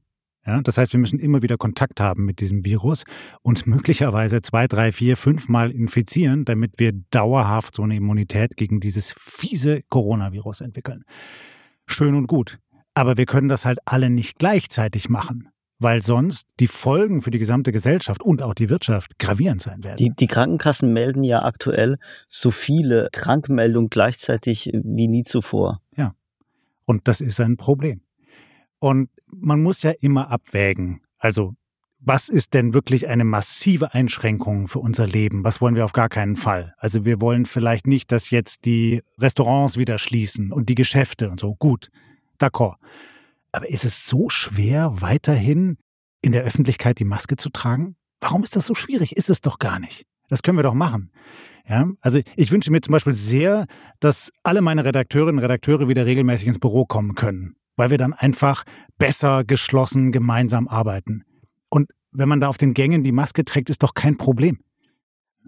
Ja, 0.47 0.61
das 0.61 0.77
heißt, 0.77 0.93
wir 0.93 0.99
müssen 0.99 1.21
immer 1.21 1.43
wieder 1.43 1.57
Kontakt 1.57 2.01
haben 2.01 2.25
mit 2.25 2.41
diesem 2.41 2.65
Virus, 2.65 3.05
uns 3.43 3.65
möglicherweise 3.65 4.41
zwei, 4.41 4.67
drei, 4.67 4.91
vier, 4.91 5.17
fünf 5.17 5.49
Mal 5.49 5.71
infizieren, 5.71 6.45
damit 6.45 6.79
wir 6.79 6.93
dauerhaft 7.11 7.77
so 7.77 7.83
eine 7.83 7.97
Immunität 7.97 8.57
gegen 8.57 8.81
dieses 8.81 9.15
fiese 9.19 9.83
Coronavirus 9.89 10.63
entwickeln. 10.63 11.05
Schön 11.93 12.15
und 12.15 12.27
gut. 12.27 12.59
Aber 12.95 13.17
wir 13.17 13.27
können 13.27 13.49
das 13.49 13.65
halt 13.65 13.79
alle 13.85 14.11
nicht 14.11 14.39
gleichzeitig 14.39 15.09
machen 15.09 15.53
weil 15.83 16.03
sonst 16.03 16.47
die 16.61 16.69
Folgen 16.69 17.23
für 17.23 17.31
die 17.31 17.39
gesamte 17.39 17.73
Gesellschaft 17.73 18.23
und 18.23 18.43
auch 18.43 18.55
die 18.55 18.71
Wirtschaft 18.71 19.19
gravierend 19.19 19.63
sein 19.63 19.83
werden. 19.83 19.97
Die, 19.97 20.11
die 20.11 20.27
Krankenkassen 20.27 20.93
melden 20.93 21.25
ja 21.25 21.43
aktuell 21.43 21.99
so 22.29 22.51
viele 22.51 23.09
Krankmeldungen 23.13 23.91
gleichzeitig 23.91 24.71
wie 24.73 25.09
nie 25.09 25.25
zuvor. 25.25 25.81
Ja. 25.97 26.15
Und 26.85 27.09
das 27.09 27.21
ist 27.21 27.41
ein 27.41 27.57
Problem. 27.57 28.01
Und 28.79 29.11
man 29.27 29.63
muss 29.63 29.83
ja 29.83 29.93
immer 30.01 30.31
abwägen. 30.31 31.03
Also, 31.19 31.55
was 32.05 32.29
ist 32.29 32.55
denn 32.55 32.75
wirklich 32.75 33.09
eine 33.09 33.25
massive 33.25 33.95
Einschränkung 33.95 34.69
für 34.69 34.81
unser 34.81 35.07
Leben? 35.07 35.45
Was 35.45 35.61
wollen 35.61 35.75
wir 35.75 35.85
auf 35.85 35.93
gar 35.93 36.09
keinen 36.09 36.37
Fall? 36.37 36.75
Also, 36.79 37.05
wir 37.05 37.21
wollen 37.21 37.47
vielleicht 37.47 37.87
nicht, 37.87 38.13
dass 38.13 38.31
jetzt 38.31 38.65
die 38.65 39.03
Restaurants 39.19 39.77
wieder 39.77 39.99
schließen 39.99 40.53
und 40.53 40.69
die 40.69 40.75
Geschäfte 40.75 41.31
und 41.31 41.41
so. 41.41 41.55
Gut, 41.55 41.91
d'accord. 42.41 42.77
Aber 43.53 43.69
ist 43.69 43.85
es 43.85 44.07
so 44.07 44.29
schwer, 44.29 44.93
weiterhin 45.01 45.79
in 46.21 46.33
der 46.33 46.43
Öffentlichkeit 46.43 46.99
die 46.99 47.05
Maske 47.05 47.37
zu 47.37 47.51
tragen? 47.51 47.97
Warum 48.21 48.43
ist 48.45 48.57
das 48.57 48.67
so 48.67 48.75
schwierig? 48.75 49.17
Ist 49.17 49.31
es 49.31 49.41
doch 49.41 49.59
gar 49.59 49.79
nicht. 49.79 50.05
Das 50.29 50.43
können 50.43 50.59
wir 50.59 50.63
doch 50.63 50.75
machen. 50.75 51.11
Ja, 51.69 51.89
also 52.01 52.21
ich 52.37 52.51
wünsche 52.51 52.73
mir 52.73 52.81
zum 52.81 52.93
Beispiel 52.93 53.15
sehr, 53.15 53.67
dass 54.01 54.33
alle 54.43 54.63
meine 54.63 54.85
Redakteurinnen 54.85 55.39
und 55.39 55.45
Redakteure 55.45 55.89
wieder 55.89 56.07
regelmäßig 56.07 56.49
ins 56.49 56.59
Büro 56.59 56.85
kommen 56.85 57.15
können 57.15 57.57
weil 57.77 57.91
wir 57.91 57.99
dann 57.99 58.13
einfach 58.13 58.65
besser 58.99 59.45
geschlossen 59.45 60.13
gemeinsam 60.13 60.69
arbeiten. 60.69 61.25
Und 61.73 61.91
wenn 62.11 62.29
man 62.29 62.41
da 62.41 62.49
auf 62.49 62.59
den 62.59 62.75
Gängen 62.75 63.03
die 63.03 63.13
Maske 63.13 63.47
trägt, 63.47 63.71
ist 63.71 63.83
doch 63.83 63.95
kein 63.95 64.19
Problem. 64.19 64.59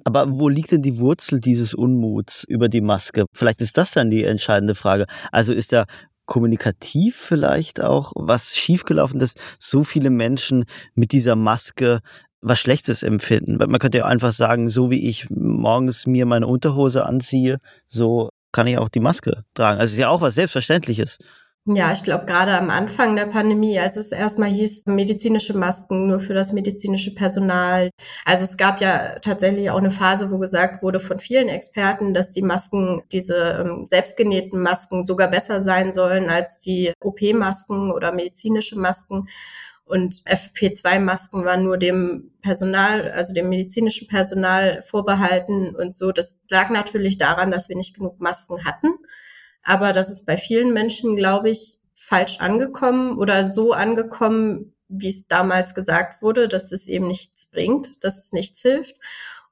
Aber 0.04 0.38
wo 0.38 0.48
liegt 0.48 0.72
denn 0.72 0.80
die 0.80 0.98
Wurzel 0.98 1.38
dieses 1.38 1.74
Unmuts 1.74 2.44
über 2.44 2.70
die 2.70 2.80
Maske? 2.80 3.26
Vielleicht 3.34 3.60
ist 3.60 3.76
das 3.76 3.90
dann 3.90 4.10
die 4.10 4.24
entscheidende 4.24 4.74
Frage. 4.74 5.04
Also 5.32 5.52
ist 5.52 5.74
da 5.74 5.84
kommunikativ 6.24 7.16
vielleicht 7.16 7.82
auch 7.82 8.12
was 8.16 8.56
schiefgelaufen, 8.56 9.20
dass 9.20 9.34
so 9.58 9.84
viele 9.84 10.08
Menschen 10.08 10.64
mit 10.94 11.12
dieser 11.12 11.36
Maske 11.36 12.00
was 12.40 12.58
Schlechtes 12.58 13.02
empfinden. 13.02 13.56
Man 13.56 13.78
könnte 13.78 13.98
ja 13.98 14.06
einfach 14.06 14.32
sagen, 14.32 14.70
so 14.70 14.90
wie 14.90 15.06
ich 15.06 15.28
morgens 15.28 16.06
mir 16.06 16.24
meine 16.24 16.46
Unterhose 16.46 17.04
anziehe, 17.04 17.58
so 17.86 18.30
kann 18.50 18.66
ich 18.66 18.78
auch 18.78 18.88
die 18.88 19.00
Maske 19.00 19.44
tragen. 19.52 19.78
Also 19.78 19.92
ist 19.92 19.98
ja 19.98 20.08
auch 20.08 20.22
was 20.22 20.36
Selbstverständliches. 20.36 21.18
Ja, 21.66 21.94
ich 21.94 22.02
glaube, 22.02 22.26
gerade 22.26 22.52
am 22.58 22.68
Anfang 22.68 23.16
der 23.16 23.24
Pandemie, 23.24 23.78
als 23.78 23.96
es 23.96 24.12
erstmal 24.12 24.50
hieß, 24.50 24.84
medizinische 24.84 25.56
Masken 25.56 26.08
nur 26.08 26.20
für 26.20 26.34
das 26.34 26.52
medizinische 26.52 27.14
Personal. 27.14 27.88
Also 28.26 28.44
es 28.44 28.58
gab 28.58 28.82
ja 28.82 29.18
tatsächlich 29.20 29.70
auch 29.70 29.78
eine 29.78 29.90
Phase, 29.90 30.30
wo 30.30 30.36
gesagt 30.36 30.82
wurde 30.82 31.00
von 31.00 31.18
vielen 31.18 31.48
Experten, 31.48 32.12
dass 32.12 32.32
die 32.32 32.42
Masken, 32.42 33.02
diese 33.12 33.64
ähm, 33.64 33.86
selbstgenähten 33.88 34.60
Masken 34.60 35.04
sogar 35.04 35.28
besser 35.30 35.62
sein 35.62 35.90
sollen 35.90 36.28
als 36.28 36.58
die 36.58 36.92
OP-Masken 37.00 37.90
oder 37.90 38.12
medizinische 38.12 38.78
Masken. 38.78 39.28
Und 39.86 40.16
FP2-Masken 40.26 41.46
waren 41.46 41.64
nur 41.64 41.78
dem 41.78 42.32
Personal, 42.42 43.10
also 43.10 43.32
dem 43.32 43.48
medizinischen 43.48 44.06
Personal 44.06 44.82
vorbehalten 44.82 45.74
und 45.74 45.94
so. 45.94 46.12
Das 46.12 46.38
lag 46.50 46.68
natürlich 46.68 47.16
daran, 47.16 47.50
dass 47.50 47.70
wir 47.70 47.76
nicht 47.76 47.96
genug 47.96 48.20
Masken 48.20 48.66
hatten. 48.66 48.88
Aber 49.64 49.92
das 49.92 50.10
ist 50.10 50.26
bei 50.26 50.36
vielen 50.36 50.72
Menschen, 50.72 51.16
glaube 51.16 51.50
ich, 51.50 51.78
falsch 51.94 52.38
angekommen 52.40 53.18
oder 53.18 53.44
so 53.44 53.72
angekommen, 53.72 54.74
wie 54.88 55.08
es 55.08 55.26
damals 55.26 55.74
gesagt 55.74 56.22
wurde, 56.22 56.48
dass 56.48 56.70
es 56.70 56.86
eben 56.86 57.08
nichts 57.08 57.46
bringt, 57.46 58.04
dass 58.04 58.18
es 58.18 58.32
nichts 58.32 58.60
hilft. 58.60 58.96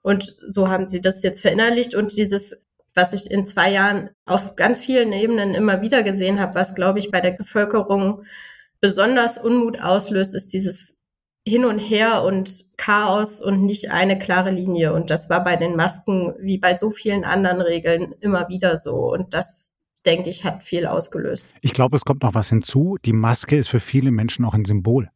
Und 0.02 0.36
so 0.46 0.68
haben 0.68 0.88
sie 0.88 1.00
das 1.00 1.22
jetzt 1.22 1.40
verinnerlicht 1.40 1.94
und 1.94 2.16
dieses, 2.18 2.56
was 2.94 3.12
ich 3.12 3.30
in 3.30 3.46
zwei 3.46 3.70
Jahren 3.70 4.10
auf 4.26 4.56
ganz 4.56 4.80
vielen 4.80 5.12
Ebenen 5.12 5.54
immer 5.54 5.80
wieder 5.80 6.02
gesehen 6.02 6.40
habe, 6.40 6.54
was, 6.54 6.74
glaube 6.74 6.98
ich, 6.98 7.10
bei 7.10 7.20
der 7.20 7.30
Bevölkerung 7.30 8.24
besonders 8.80 9.38
Unmut 9.38 9.80
auslöst, 9.80 10.34
ist 10.34 10.52
dieses 10.52 10.92
hin 11.46 11.64
und 11.64 11.78
her 11.78 12.22
und 12.24 12.76
Chaos 12.76 13.40
und 13.40 13.64
nicht 13.64 13.90
eine 13.90 14.18
klare 14.18 14.50
Linie. 14.50 14.92
Und 14.92 15.10
das 15.10 15.30
war 15.30 15.42
bei 15.42 15.56
den 15.56 15.76
Masken 15.76 16.34
wie 16.40 16.58
bei 16.58 16.74
so 16.74 16.90
vielen 16.90 17.24
anderen 17.24 17.60
Regeln 17.60 18.14
immer 18.20 18.48
wieder 18.48 18.76
so. 18.76 19.12
Und 19.12 19.34
das, 19.34 19.71
denke 20.06 20.30
ich, 20.30 20.44
hat 20.44 20.62
viel 20.62 20.86
ausgelöst. 20.86 21.54
Ich 21.60 21.72
glaube, 21.72 21.96
es 21.96 22.04
kommt 22.04 22.22
noch 22.22 22.34
was 22.34 22.48
hinzu. 22.48 22.96
Die 23.04 23.12
Maske 23.12 23.56
ist 23.56 23.68
für 23.68 23.80
viele 23.80 24.10
Menschen 24.10 24.44
auch 24.44 24.54
ein 24.54 24.64
Symbol. 24.64 25.08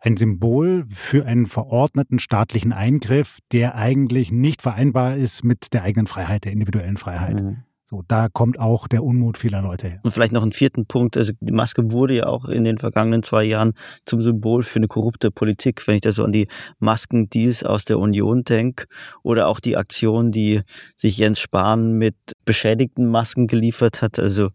Ein 0.00 0.16
Symbol 0.16 0.84
für 0.90 1.26
einen 1.26 1.46
verordneten 1.46 2.18
staatlichen 2.20 2.72
Eingriff, 2.72 3.38
der 3.52 3.74
eigentlich 3.74 4.30
nicht 4.30 4.62
vereinbar 4.62 5.16
ist 5.16 5.42
mit 5.42 5.74
der 5.74 5.82
eigenen 5.82 6.06
Freiheit, 6.06 6.44
der 6.44 6.52
individuellen 6.52 6.98
Freiheit. 6.98 7.34
Mhm. 7.34 7.64
So, 7.90 8.04
da 8.06 8.28
kommt 8.28 8.60
auch 8.60 8.86
der 8.86 9.02
Unmut 9.02 9.38
vieler 9.38 9.62
Leute 9.62 9.88
her. 9.88 10.00
Und 10.02 10.10
vielleicht 10.10 10.32
noch 10.32 10.42
einen 10.42 10.52
vierten 10.52 10.84
Punkt. 10.84 11.16
Also 11.16 11.32
die 11.40 11.52
Maske 11.52 11.90
wurde 11.90 12.16
ja 12.16 12.26
auch 12.26 12.44
in 12.44 12.64
den 12.64 12.76
vergangenen 12.76 13.22
zwei 13.22 13.44
Jahren 13.44 13.72
zum 14.04 14.20
Symbol 14.20 14.62
für 14.62 14.78
eine 14.78 14.88
korrupte 14.88 15.30
Politik. 15.30 15.86
Wenn 15.86 15.94
ich 15.94 16.02
da 16.02 16.12
so 16.12 16.22
an 16.22 16.32
die 16.32 16.48
Maskendeals 16.80 17.64
aus 17.64 17.86
der 17.86 17.98
Union 17.98 18.44
denke 18.44 18.84
oder 19.22 19.48
auch 19.48 19.58
die 19.58 19.78
Aktion, 19.78 20.32
die 20.32 20.60
sich 20.96 21.16
Jens 21.16 21.40
Spahn 21.40 21.92
mit 21.94 22.14
beschädigten 22.44 23.06
Masken 23.06 23.46
geliefert 23.46 24.02
hat. 24.02 24.18
Also 24.18 24.50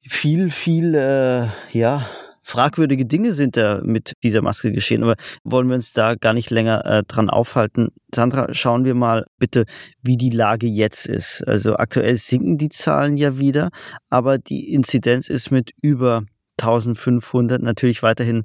viel, 0.00 0.48
viel, 0.48 0.94
äh, 0.94 1.48
ja, 1.70 2.06
fragwürdige 2.44 3.06
Dinge 3.06 3.32
sind 3.32 3.56
da 3.56 3.80
mit 3.82 4.12
dieser 4.22 4.42
Maske 4.42 4.70
geschehen, 4.70 5.02
aber 5.02 5.16
wollen 5.42 5.68
wir 5.68 5.74
uns 5.74 5.92
da 5.92 6.14
gar 6.14 6.34
nicht 6.34 6.50
länger 6.50 6.84
äh, 6.84 7.02
dran 7.02 7.30
aufhalten. 7.30 7.88
Sandra, 8.14 8.52
schauen 8.52 8.84
wir 8.84 8.94
mal 8.94 9.26
bitte, 9.38 9.64
wie 10.02 10.16
die 10.16 10.30
Lage 10.30 10.66
jetzt 10.66 11.06
ist. 11.06 11.42
Also 11.48 11.76
aktuell 11.76 12.16
sinken 12.16 12.58
die 12.58 12.68
Zahlen 12.68 13.16
ja 13.16 13.38
wieder, 13.38 13.70
aber 14.10 14.38
die 14.38 14.72
Inzidenz 14.72 15.28
ist 15.28 15.50
mit 15.50 15.72
über 15.80 16.24
1500 16.60 17.62
natürlich 17.62 18.02
weiterhin 18.02 18.42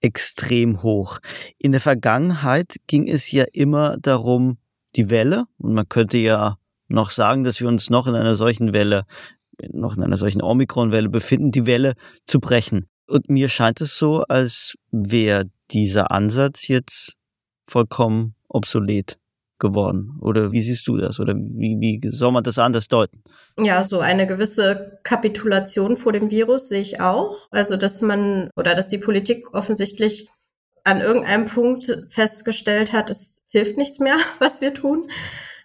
extrem 0.00 0.82
hoch. 0.82 1.18
In 1.58 1.72
der 1.72 1.80
Vergangenheit 1.80 2.76
ging 2.86 3.08
es 3.08 3.32
ja 3.32 3.44
immer 3.52 3.96
darum, 3.98 4.58
die 4.96 5.10
Welle, 5.10 5.46
und 5.58 5.74
man 5.74 5.88
könnte 5.88 6.18
ja 6.18 6.56
noch 6.86 7.10
sagen, 7.10 7.42
dass 7.42 7.60
wir 7.60 7.66
uns 7.66 7.90
noch 7.90 8.06
in 8.06 8.14
einer 8.14 8.36
solchen 8.36 8.72
Welle 8.72 9.04
noch 9.72 9.96
in 9.96 10.02
einer 10.02 10.16
solchen 10.16 10.42
Omikron-Welle 10.42 11.08
befinden, 11.08 11.52
die 11.52 11.66
Welle 11.66 11.94
zu 12.26 12.40
brechen. 12.40 12.88
Und 13.06 13.28
mir 13.28 13.48
scheint 13.48 13.80
es 13.80 13.96
so, 13.98 14.22
als 14.22 14.76
wäre 14.90 15.50
dieser 15.70 16.10
Ansatz 16.10 16.68
jetzt 16.68 17.14
vollkommen 17.66 18.34
obsolet 18.48 19.18
geworden. 19.58 20.18
Oder 20.20 20.52
wie 20.52 20.62
siehst 20.62 20.86
du 20.88 20.96
das? 20.96 21.20
Oder 21.20 21.34
wie, 21.34 21.76
wie 21.80 22.10
soll 22.10 22.32
man 22.32 22.44
das 22.44 22.58
anders 22.58 22.88
deuten? 22.88 23.22
Ja, 23.58 23.84
so 23.84 24.00
eine 24.00 24.26
gewisse 24.26 24.98
Kapitulation 25.04 25.96
vor 25.96 26.12
dem 26.12 26.30
Virus 26.30 26.68
sehe 26.68 26.82
ich 26.82 27.00
auch. 27.00 27.48
Also, 27.50 27.76
dass 27.76 28.02
man 28.02 28.50
oder 28.56 28.74
dass 28.74 28.88
die 28.88 28.98
Politik 28.98 29.54
offensichtlich 29.54 30.28
an 30.84 31.00
irgendeinem 31.00 31.46
Punkt 31.46 32.04
festgestellt 32.08 32.92
hat, 32.92 33.10
es 33.10 33.42
hilft 33.48 33.76
nichts 33.76 33.98
mehr, 33.98 34.16
was 34.38 34.60
wir 34.60 34.74
tun. 34.74 35.08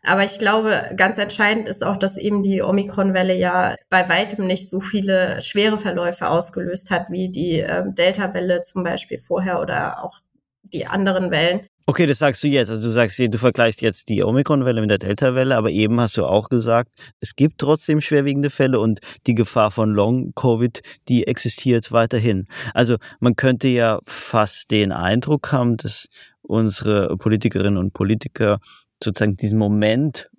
Aber 0.04 0.24
ich 0.24 0.40
glaube, 0.40 0.92
ganz 0.96 1.18
entscheidend 1.18 1.68
ist 1.68 1.86
auch, 1.86 1.98
dass 1.98 2.18
eben 2.18 2.44
die 2.44 2.62
Omikron-Welle 2.62 3.36
ja 3.36 3.76
bei 3.90 4.08
weitem 4.08 4.48
nicht 4.48 4.70
so 4.70 4.80
viele 4.80 5.42
schwere 5.42 5.78
Verläufe 5.78 6.30
ausgelöst 6.30 6.90
hat, 6.90 7.08
wie 7.10 7.30
die 7.30 7.60
äh, 7.60 7.84
Delta-Welle 7.86 8.62
zum 8.62 8.84
Beispiel 8.84 9.18
vorher 9.18 9.62
oder 9.62 10.04
auch 10.04 10.20
die 10.64 10.86
anderen 10.86 11.32
Wellen. 11.32 11.62
Okay, 11.90 12.06
das 12.06 12.20
sagst 12.20 12.44
du 12.44 12.48
jetzt. 12.48 12.70
Also 12.70 12.84
du 12.84 12.92
sagst, 12.92 13.18
du 13.18 13.38
vergleichst 13.40 13.82
jetzt 13.82 14.10
die 14.10 14.22
Omikron-Welle 14.22 14.80
mit 14.80 14.92
der 14.92 15.00
Delta-Welle, 15.00 15.58
aber 15.58 15.72
eben 15.72 16.00
hast 16.00 16.18
du 16.18 16.26
auch 16.26 16.50
gesagt, 16.50 16.92
es 17.20 17.36
gibt 17.36 17.58
trotzdem 17.58 18.00
schwerwiegende 18.00 18.52
Fälle 18.52 18.80
und 18.80 19.00
die 19.26 19.34
Gefahr 19.34 19.72
von 19.72 19.92
Long-Covid, 19.96 20.82
die 21.08 21.26
existiert 21.26 21.92
weiterhin. 21.92 22.48
Also 22.76 22.98
man 23.20 23.36
könnte 23.36 23.70
ja 23.70 24.02
fast 24.06 24.70
den 24.70 24.92
Eindruck 24.92 25.52
haben, 25.52 25.78
dass 25.78 26.10
unsere 26.44 27.18
Politikerinnen 27.18 27.78
und 27.78 27.94
Politiker 27.94 28.60
sozusagen 29.04 29.38
diesen 29.38 29.58
Moment 29.58 30.30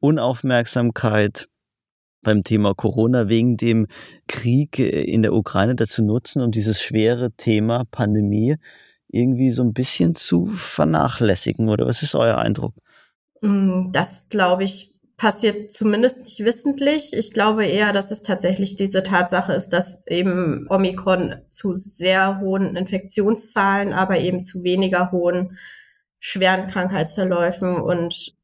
Unaufmerksamkeit 0.00 1.48
beim 2.22 2.42
Thema 2.42 2.74
Corona 2.74 3.28
wegen 3.28 3.56
dem 3.56 3.86
Krieg 4.28 4.78
in 4.78 5.22
der 5.22 5.32
Ukraine 5.32 5.76
dazu 5.76 6.02
nutzen, 6.02 6.42
um 6.42 6.50
dieses 6.50 6.80
schwere 6.80 7.32
Thema 7.32 7.84
Pandemie 7.90 8.56
irgendwie 9.08 9.50
so 9.52 9.62
ein 9.62 9.72
bisschen 9.72 10.14
zu 10.14 10.46
vernachlässigen? 10.46 11.68
Oder 11.68 11.86
was 11.86 12.02
ist 12.02 12.14
euer 12.14 12.38
Eindruck? 12.38 12.74
Mm, 13.40 13.92
das, 13.92 14.28
glaube 14.28 14.64
ich, 14.64 14.94
passiert 15.16 15.70
zumindest 15.70 16.18
nicht 16.18 16.40
wissentlich. 16.40 17.12
Ich 17.14 17.32
glaube 17.32 17.64
eher, 17.64 17.92
dass 17.92 18.10
es 18.10 18.22
tatsächlich 18.22 18.76
diese 18.76 19.02
Tatsache 19.02 19.52
ist, 19.52 19.68
dass 19.68 20.02
eben 20.06 20.66
Omikron 20.68 21.36
zu 21.50 21.74
sehr 21.74 22.40
hohen 22.40 22.76
Infektionszahlen, 22.76 23.92
aber 23.92 24.18
eben 24.18 24.42
zu 24.42 24.62
weniger 24.62 25.12
hohen 25.12 25.58
schweren 26.26 26.66
Krankheitsverläufen 26.66 27.76
und 27.76 28.34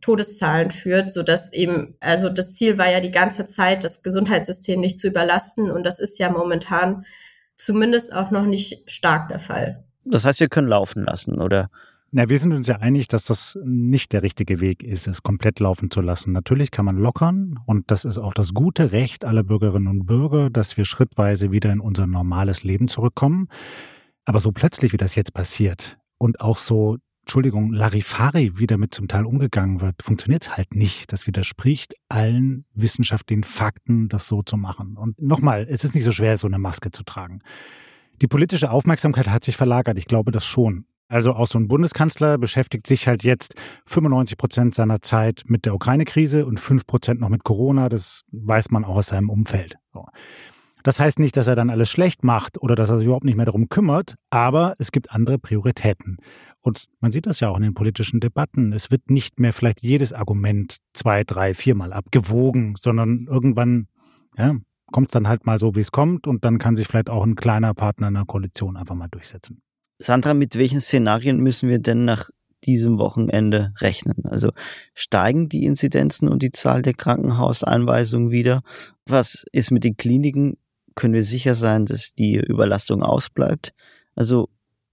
Todeszahlen 0.00 0.72
führt, 0.72 1.12
so 1.12 1.22
dass 1.22 1.52
eben, 1.52 1.94
also 2.00 2.28
das 2.28 2.54
Ziel 2.54 2.76
war 2.76 2.90
ja 2.90 2.98
die 2.98 3.12
ganze 3.12 3.46
Zeit, 3.46 3.84
das 3.84 4.02
Gesundheitssystem 4.02 4.80
nicht 4.80 4.98
zu 4.98 5.06
überlasten 5.06 5.70
und 5.70 5.84
das 5.84 6.00
ist 6.00 6.18
ja 6.18 6.28
momentan 6.28 7.04
zumindest 7.54 8.12
auch 8.12 8.32
noch 8.32 8.46
nicht 8.46 8.90
stark 8.90 9.28
der 9.28 9.38
Fall. 9.38 9.84
Das 10.04 10.24
heißt, 10.24 10.40
wir 10.40 10.48
können 10.48 10.66
laufen 10.66 11.04
lassen, 11.04 11.40
oder? 11.40 11.70
Na, 12.10 12.28
wir 12.28 12.40
sind 12.40 12.52
uns 12.52 12.66
ja 12.66 12.78
einig, 12.78 13.06
dass 13.06 13.26
das 13.26 13.56
nicht 13.62 14.12
der 14.12 14.24
richtige 14.24 14.58
Weg 14.58 14.82
ist, 14.82 15.06
es 15.06 15.22
komplett 15.22 15.60
laufen 15.60 15.88
zu 15.92 16.00
lassen. 16.00 16.32
Natürlich 16.32 16.72
kann 16.72 16.84
man 16.84 16.96
lockern 16.96 17.60
und 17.64 17.92
das 17.92 18.04
ist 18.04 18.18
auch 18.18 18.34
das 18.34 18.54
gute 18.54 18.90
Recht 18.90 19.24
aller 19.24 19.44
Bürgerinnen 19.44 19.86
und 19.86 20.06
Bürger, 20.06 20.50
dass 20.50 20.76
wir 20.76 20.84
schrittweise 20.84 21.52
wieder 21.52 21.70
in 21.70 21.78
unser 21.78 22.08
normales 22.08 22.64
Leben 22.64 22.88
zurückkommen. 22.88 23.46
Aber 24.24 24.40
so 24.40 24.50
plötzlich, 24.50 24.92
wie 24.92 24.96
das 24.96 25.14
jetzt 25.14 25.32
passiert 25.32 25.98
und 26.18 26.40
auch 26.40 26.58
so, 26.58 26.96
Entschuldigung, 27.30 27.72
Larifari, 27.72 28.54
wie 28.56 28.66
damit 28.66 28.92
zum 28.92 29.06
Teil 29.06 29.24
umgegangen 29.24 29.80
wird, 29.80 30.02
funktioniert 30.02 30.42
es 30.42 30.56
halt 30.56 30.74
nicht. 30.74 31.12
Das 31.12 31.28
widerspricht 31.28 31.94
allen 32.08 32.64
wissenschaftlichen 32.74 33.44
Fakten, 33.44 34.08
das 34.08 34.26
so 34.26 34.42
zu 34.42 34.56
machen. 34.56 34.96
Und 34.96 35.22
nochmal, 35.22 35.64
es 35.70 35.84
ist 35.84 35.94
nicht 35.94 36.02
so 36.02 36.10
schwer, 36.10 36.36
so 36.38 36.48
eine 36.48 36.58
Maske 36.58 36.90
zu 36.90 37.04
tragen. 37.04 37.38
Die 38.20 38.26
politische 38.26 38.72
Aufmerksamkeit 38.72 39.28
hat 39.28 39.44
sich 39.44 39.56
verlagert, 39.56 39.96
ich 39.96 40.06
glaube 40.06 40.32
das 40.32 40.44
schon. 40.44 40.86
Also 41.06 41.32
auch 41.34 41.46
so 41.46 41.56
ein 41.60 41.68
Bundeskanzler 41.68 42.36
beschäftigt 42.36 42.88
sich 42.88 43.06
halt 43.06 43.22
jetzt 43.22 43.54
95 43.86 44.36
Prozent 44.36 44.74
seiner 44.74 45.00
Zeit 45.00 45.44
mit 45.46 45.66
der 45.66 45.74
Ukraine-Krise 45.76 46.44
und 46.46 46.58
5 46.58 46.84
Prozent 46.84 47.20
noch 47.20 47.28
mit 47.28 47.44
Corona. 47.44 47.88
Das 47.88 48.22
weiß 48.32 48.72
man 48.72 48.84
auch 48.84 48.96
aus 48.96 49.06
seinem 49.06 49.30
Umfeld. 49.30 49.76
So. 49.94 50.04
Das 50.82 50.98
heißt 50.98 51.18
nicht, 51.18 51.36
dass 51.36 51.46
er 51.46 51.56
dann 51.56 51.70
alles 51.70 51.90
schlecht 51.90 52.24
macht 52.24 52.60
oder 52.60 52.74
dass 52.74 52.90
er 52.90 52.98
sich 52.98 53.04
überhaupt 53.04 53.24
nicht 53.24 53.36
mehr 53.36 53.46
darum 53.46 53.68
kümmert, 53.68 54.14
aber 54.30 54.74
es 54.78 54.92
gibt 54.92 55.12
andere 55.12 55.38
Prioritäten. 55.38 56.18
Und 56.62 56.88
man 57.00 57.10
sieht 57.10 57.26
das 57.26 57.40
ja 57.40 57.48
auch 57.48 57.56
in 57.56 57.62
den 57.62 57.74
politischen 57.74 58.20
Debatten. 58.20 58.72
Es 58.72 58.90
wird 58.90 59.10
nicht 59.10 59.40
mehr 59.40 59.52
vielleicht 59.52 59.82
jedes 59.82 60.12
Argument 60.12 60.78
zwei, 60.92 61.24
drei, 61.24 61.54
viermal 61.54 61.92
abgewogen, 61.92 62.74
sondern 62.78 63.26
irgendwann 63.28 63.88
ja, 64.36 64.56
kommt 64.92 65.08
es 65.08 65.12
dann 65.12 65.28
halt 65.28 65.46
mal 65.46 65.58
so, 65.58 65.74
wie 65.74 65.80
es 65.80 65.90
kommt 65.90 66.26
und 66.26 66.44
dann 66.44 66.58
kann 66.58 66.76
sich 66.76 66.86
vielleicht 66.86 67.10
auch 67.10 67.24
ein 67.24 67.36
kleiner 67.36 67.74
Partner 67.74 68.08
in 68.08 68.14
der 68.14 68.24
Koalition 68.26 68.76
einfach 68.76 68.94
mal 68.94 69.08
durchsetzen. 69.08 69.62
Sandra, 69.98 70.34
mit 70.34 70.56
welchen 70.56 70.80
Szenarien 70.80 71.38
müssen 71.38 71.68
wir 71.68 71.78
denn 71.78 72.04
nach 72.04 72.30
diesem 72.64 72.98
Wochenende 72.98 73.72
rechnen? 73.78 74.24
Also 74.24 74.50
steigen 74.94 75.48
die 75.48 75.64
Inzidenzen 75.64 76.28
und 76.28 76.42
die 76.42 76.50
Zahl 76.50 76.82
der 76.82 76.94
Krankenhauseinweisungen 76.94 78.30
wieder? 78.30 78.62
Was 79.06 79.44
ist 79.52 79.70
mit 79.70 79.84
den 79.84 79.96
Kliniken? 79.96 80.56
Können 80.94 81.14
wir 81.14 81.22
sicher 81.22 81.54
sein, 81.54 81.86
dass 81.86 82.14
die 82.14 82.36
Überlastung 82.36 83.02
ausbleibt? 83.02 83.72
Also 84.14 84.48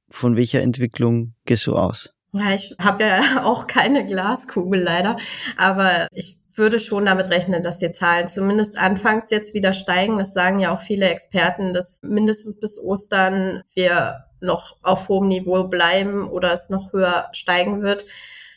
von 0.09 0.35
welcher 0.35 0.61
Entwicklung 0.61 1.33
gehst 1.45 1.67
du 1.67 1.75
aus? 1.75 2.13
Ja, 2.33 2.53
ich 2.53 2.75
habe 2.79 3.03
ja 3.03 3.43
auch 3.43 3.67
keine 3.67 4.05
Glaskugel 4.05 4.81
leider, 4.81 5.17
aber 5.57 6.07
ich 6.11 6.37
würde 6.53 6.79
schon 6.79 7.05
damit 7.05 7.29
rechnen, 7.29 7.61
dass 7.61 7.77
die 7.77 7.91
Zahlen 7.91 8.27
zumindest 8.27 8.77
anfangs 8.77 9.29
jetzt 9.29 9.53
wieder 9.53 9.73
steigen. 9.73 10.17
Das 10.17 10.33
sagen 10.33 10.59
ja 10.59 10.73
auch 10.73 10.81
viele 10.81 11.07
Experten, 11.07 11.73
dass 11.73 12.01
mindestens 12.01 12.59
bis 12.59 12.79
Ostern 12.79 13.61
wir 13.75 14.25
noch 14.41 14.77
auf 14.81 15.07
hohem 15.07 15.27
Niveau 15.27 15.65
bleiben 15.65 16.27
oder 16.27 16.53
es 16.53 16.69
noch 16.69 16.93
höher 16.93 17.29
steigen 17.31 17.83
wird. 17.83 18.05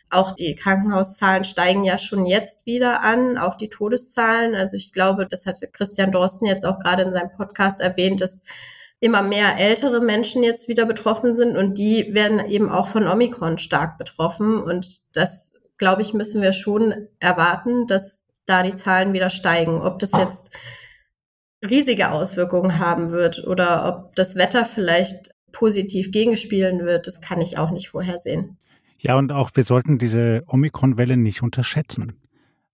Auch 0.08 0.32
die 0.32 0.56
Krankenhauszahlen 0.56 1.44
steigen 1.44 1.84
ja 1.84 1.96
schon 1.98 2.26
jetzt 2.26 2.66
wieder 2.66 3.04
an, 3.04 3.38
auch 3.38 3.56
die 3.56 3.68
Todeszahlen. 3.68 4.54
Also 4.54 4.76
ich 4.76 4.92
glaube, 4.92 5.26
das 5.26 5.46
hatte 5.46 5.68
Christian 5.68 6.10
Dorsten 6.10 6.46
jetzt 6.46 6.64
auch 6.64 6.80
gerade 6.80 7.02
in 7.02 7.12
seinem 7.12 7.30
Podcast 7.36 7.80
erwähnt, 7.80 8.20
dass 8.20 8.42
immer 9.00 9.22
mehr 9.22 9.58
ältere 9.58 10.00
Menschen 10.00 10.42
jetzt 10.42 10.68
wieder 10.68 10.84
betroffen 10.84 11.32
sind 11.32 11.56
und 11.56 11.78
die 11.78 12.12
werden 12.12 12.38
eben 12.46 12.70
auch 12.70 12.86
von 12.86 13.08
Omikron 13.08 13.56
stark 13.56 13.96
betroffen. 13.96 14.62
Und 14.62 15.00
das, 15.14 15.52
glaube 15.78 16.02
ich, 16.02 16.12
müssen 16.12 16.42
wir 16.42 16.52
schon 16.52 17.08
erwarten, 17.18 17.86
dass 17.86 18.24
da 18.44 18.62
die 18.62 18.74
Zahlen 18.74 19.14
wieder 19.14 19.30
steigen. 19.30 19.80
Ob 19.80 19.98
das 19.98 20.12
jetzt 20.12 20.50
riesige 21.64 22.10
Auswirkungen 22.10 22.78
haben 22.78 23.10
wird 23.10 23.46
oder 23.46 23.88
ob 23.88 24.14
das 24.16 24.36
Wetter 24.36 24.66
vielleicht 24.66 25.30
positiv 25.52 26.10
gegenspielen 26.10 26.84
wird, 26.84 27.06
das 27.06 27.20
kann 27.20 27.40
ich 27.40 27.58
auch 27.58 27.70
nicht 27.70 27.88
vorhersehen. 27.88 28.58
Ja, 28.98 29.16
und 29.16 29.32
auch 29.32 29.50
wir 29.54 29.64
sollten 29.64 29.98
diese 29.98 30.42
Omikron-Welle 30.46 31.16
nicht 31.16 31.42
unterschätzen. 31.42 32.20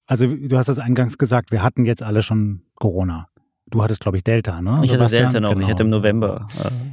Also 0.07 0.27
du 0.27 0.57
hast 0.57 0.68
es 0.68 0.79
eingangs 0.79 1.18
gesagt, 1.18 1.53
wir 1.53 1.62
hatten 1.62 1.85
jetzt 1.85 2.03
alle 2.03 2.22
schon 2.22 2.62
Corona. 2.74 3.29
Du 3.68 3.83
hattest, 3.83 4.00
glaube 4.00 4.16
ich, 4.16 4.24
Delta, 4.24 4.62
ne? 4.62 4.81
Ich 4.85 4.92
hatte 4.92 5.09
Delta 5.09 5.40
noch. 5.40 5.50
Genau. 5.50 5.64
Ich 5.64 5.70
hatte 5.70 5.83
im 5.83 5.90
November. 5.90 6.46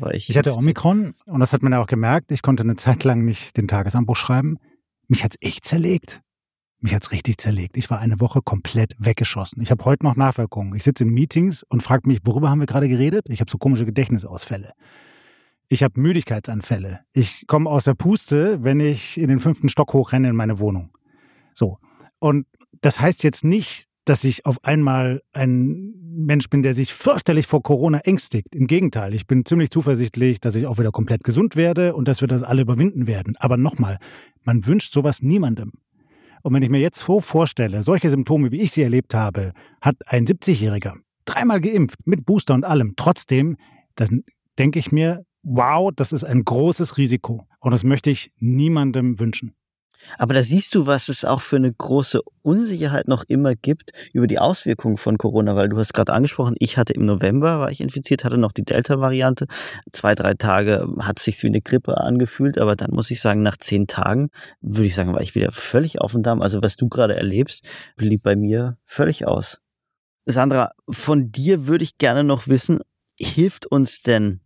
Äh, 0.03 0.17
ich, 0.17 0.29
ich 0.29 0.37
hatte 0.37 0.55
Omikron 0.55 1.13
und 1.25 1.39
das 1.39 1.53
hat 1.53 1.61
man 1.61 1.71
ja 1.71 1.81
auch 1.81 1.87
gemerkt. 1.87 2.31
Ich 2.31 2.41
konnte 2.41 2.63
eine 2.63 2.75
Zeit 2.75 3.03
lang 3.03 3.23
nicht 3.25 3.57
den 3.57 3.67
Tagesanbruch 3.67 4.15
schreiben. 4.15 4.57
Mich 5.07 5.23
hat's 5.23 5.37
echt 5.41 5.65
zerlegt. 5.65 6.21
Mich 6.79 6.95
hat's 6.95 7.11
richtig 7.11 7.37
zerlegt. 7.37 7.77
Ich 7.77 7.89
war 7.89 7.99
eine 7.99 8.19
Woche 8.19 8.41
komplett 8.41 8.95
weggeschossen. 8.97 9.61
Ich 9.61 9.69
habe 9.69 9.85
heute 9.85 10.03
noch 10.03 10.15
Nachwirkungen. 10.15 10.75
Ich 10.75 10.83
sitze 10.83 11.03
in 11.03 11.11
Meetings 11.11 11.63
und 11.63 11.83
frage 11.83 12.07
mich, 12.07 12.19
worüber 12.23 12.49
haben 12.49 12.59
wir 12.59 12.65
gerade 12.65 12.89
geredet? 12.89 13.25
Ich 13.29 13.39
habe 13.39 13.51
so 13.51 13.57
komische 13.57 13.85
Gedächtnisausfälle. 13.85 14.73
Ich 15.69 15.83
habe 15.83 15.99
Müdigkeitsanfälle. 15.99 17.01
Ich 17.13 17.45
komme 17.47 17.69
aus 17.69 17.85
der 17.85 17.93
Puste, 17.93 18.63
wenn 18.63 18.79
ich 18.79 19.17
in 19.17 19.29
den 19.29 19.39
fünften 19.39 19.69
Stock 19.69 19.93
hochrenne 19.93 20.29
in 20.29 20.35
meine 20.35 20.59
Wohnung. 20.59 20.89
So. 21.53 21.77
Und 22.19 22.47
das 22.81 22.99
heißt 22.99 23.23
jetzt 23.23 23.43
nicht, 23.43 23.87
dass 24.05 24.23
ich 24.23 24.45
auf 24.45 24.63
einmal 24.63 25.21
ein 25.31 25.93
Mensch 26.15 26.49
bin, 26.49 26.63
der 26.63 26.75
sich 26.75 26.93
fürchterlich 26.93 27.47
vor 27.47 27.63
Corona 27.63 27.99
ängstigt. 27.99 28.53
Im 28.53 28.67
Gegenteil, 28.67 29.13
ich 29.13 29.27
bin 29.27 29.45
ziemlich 29.45 29.69
zuversichtlich, 29.71 30.39
dass 30.39 30.55
ich 30.55 30.67
auch 30.67 30.77
wieder 30.77 30.91
komplett 30.91 31.23
gesund 31.23 31.55
werde 31.55 31.95
und 31.95 32.07
dass 32.07 32.21
wir 32.21 32.27
das 32.27 32.43
alle 32.43 32.61
überwinden 32.61 33.07
werden. 33.07 33.35
Aber 33.37 33.57
nochmal, 33.57 33.97
man 34.43 34.65
wünscht 34.65 34.93
sowas 34.93 35.21
niemandem. 35.21 35.71
Und 36.41 36.53
wenn 36.53 36.63
ich 36.63 36.69
mir 36.69 36.81
jetzt 36.81 37.01
vorstelle, 37.01 37.83
solche 37.83 38.09
Symptome, 38.09 38.51
wie 38.51 38.61
ich 38.61 38.73
sie 38.73 38.81
erlebt 38.81 39.13
habe, 39.13 39.53
hat 39.81 39.95
ein 40.07 40.25
70-Jähriger 40.25 40.95
dreimal 41.25 41.61
geimpft, 41.61 42.05
mit 42.05 42.25
Booster 42.25 42.53
und 42.53 42.65
allem, 42.65 42.93
trotzdem, 42.97 43.55
dann 43.95 44.23
denke 44.59 44.79
ich 44.79 44.91
mir, 44.91 45.25
wow, 45.43 45.91
das 45.95 46.11
ist 46.11 46.25
ein 46.25 46.43
großes 46.43 46.97
Risiko. 46.97 47.47
Und 47.59 47.71
das 47.71 47.83
möchte 47.83 48.09
ich 48.09 48.31
niemandem 48.39 49.19
wünschen. 49.19 49.55
Aber 50.17 50.33
da 50.33 50.43
siehst 50.43 50.75
du, 50.75 50.85
was 50.85 51.09
es 51.09 51.25
auch 51.25 51.41
für 51.41 51.55
eine 51.55 51.71
große 51.71 52.21
Unsicherheit 52.41 53.07
noch 53.07 53.23
immer 53.27 53.55
gibt 53.55 53.91
über 54.11 54.27
die 54.27 54.39
Auswirkungen 54.39 54.97
von 54.97 55.17
Corona, 55.17 55.55
weil 55.55 55.69
du 55.69 55.77
hast 55.77 55.93
gerade 55.93 56.13
angesprochen, 56.13 56.55
ich 56.59 56.77
hatte 56.77 56.93
im 56.93 57.05
November, 57.05 57.59
war 57.59 57.71
ich 57.71 57.81
infiziert, 57.81 58.23
hatte 58.23 58.37
noch 58.37 58.51
die 58.51 58.63
Delta-Variante. 58.63 59.47
Zwei, 59.91 60.15
drei 60.15 60.33
Tage 60.33 60.87
hat 60.99 61.19
es 61.19 61.25
sich 61.25 61.41
wie 61.43 61.47
eine 61.47 61.61
Grippe 61.61 61.97
angefühlt, 61.97 62.57
aber 62.57 62.75
dann 62.75 62.91
muss 62.91 63.11
ich 63.11 63.21
sagen, 63.21 63.41
nach 63.41 63.57
zehn 63.57 63.87
Tagen 63.87 64.29
würde 64.61 64.87
ich 64.87 64.95
sagen, 64.95 65.13
war 65.13 65.21
ich 65.21 65.35
wieder 65.35 65.51
völlig 65.51 66.01
auf 66.01 66.11
dem 66.11 66.23
Damm. 66.23 66.41
Also 66.41 66.61
was 66.61 66.75
du 66.75 66.89
gerade 66.89 67.15
erlebst, 67.15 67.67
blieb 67.95 68.23
bei 68.23 68.35
mir 68.35 68.77
völlig 68.85 69.27
aus. 69.27 69.59
Sandra, 70.25 70.71
von 70.89 71.31
dir 71.31 71.67
würde 71.67 71.83
ich 71.83 71.97
gerne 71.97 72.23
noch 72.23 72.47
wissen, 72.47 72.79
hilft 73.17 73.65
uns 73.65 74.01
denn 74.01 74.41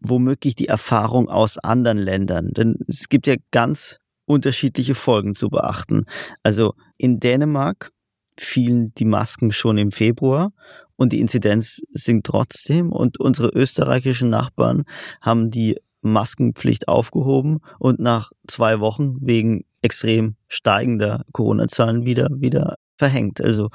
womöglich 0.00 0.54
die 0.54 0.68
Erfahrung 0.68 1.28
aus 1.28 1.58
anderen 1.58 1.98
Ländern. 1.98 2.52
Denn 2.52 2.76
es 2.86 3.08
gibt 3.08 3.26
ja 3.26 3.36
ganz 3.50 3.98
unterschiedliche 4.28 4.94
Folgen 4.94 5.34
zu 5.34 5.48
beachten. 5.48 6.06
Also 6.42 6.74
in 6.96 7.20
Dänemark 7.20 7.90
fielen 8.36 8.92
die 8.94 9.04
Masken 9.04 9.52
schon 9.52 9.78
im 9.78 9.90
Februar 9.90 10.52
und 10.96 11.12
die 11.12 11.20
Inzidenz 11.20 11.80
sinkt 11.88 12.26
trotzdem 12.26 12.92
und 12.92 13.18
unsere 13.20 13.48
österreichischen 13.48 14.30
Nachbarn 14.30 14.84
haben 15.20 15.50
die 15.50 15.78
Maskenpflicht 16.00 16.88
aufgehoben 16.88 17.60
und 17.78 17.98
nach 17.98 18.30
zwei 18.46 18.80
Wochen 18.80 19.16
wegen 19.20 19.64
extrem 19.82 20.36
steigender 20.48 21.24
Corona-Zahlen 21.32 22.04
wieder, 22.04 22.28
wieder 22.32 22.76
verhängt. 22.96 23.40
Also, 23.40 23.70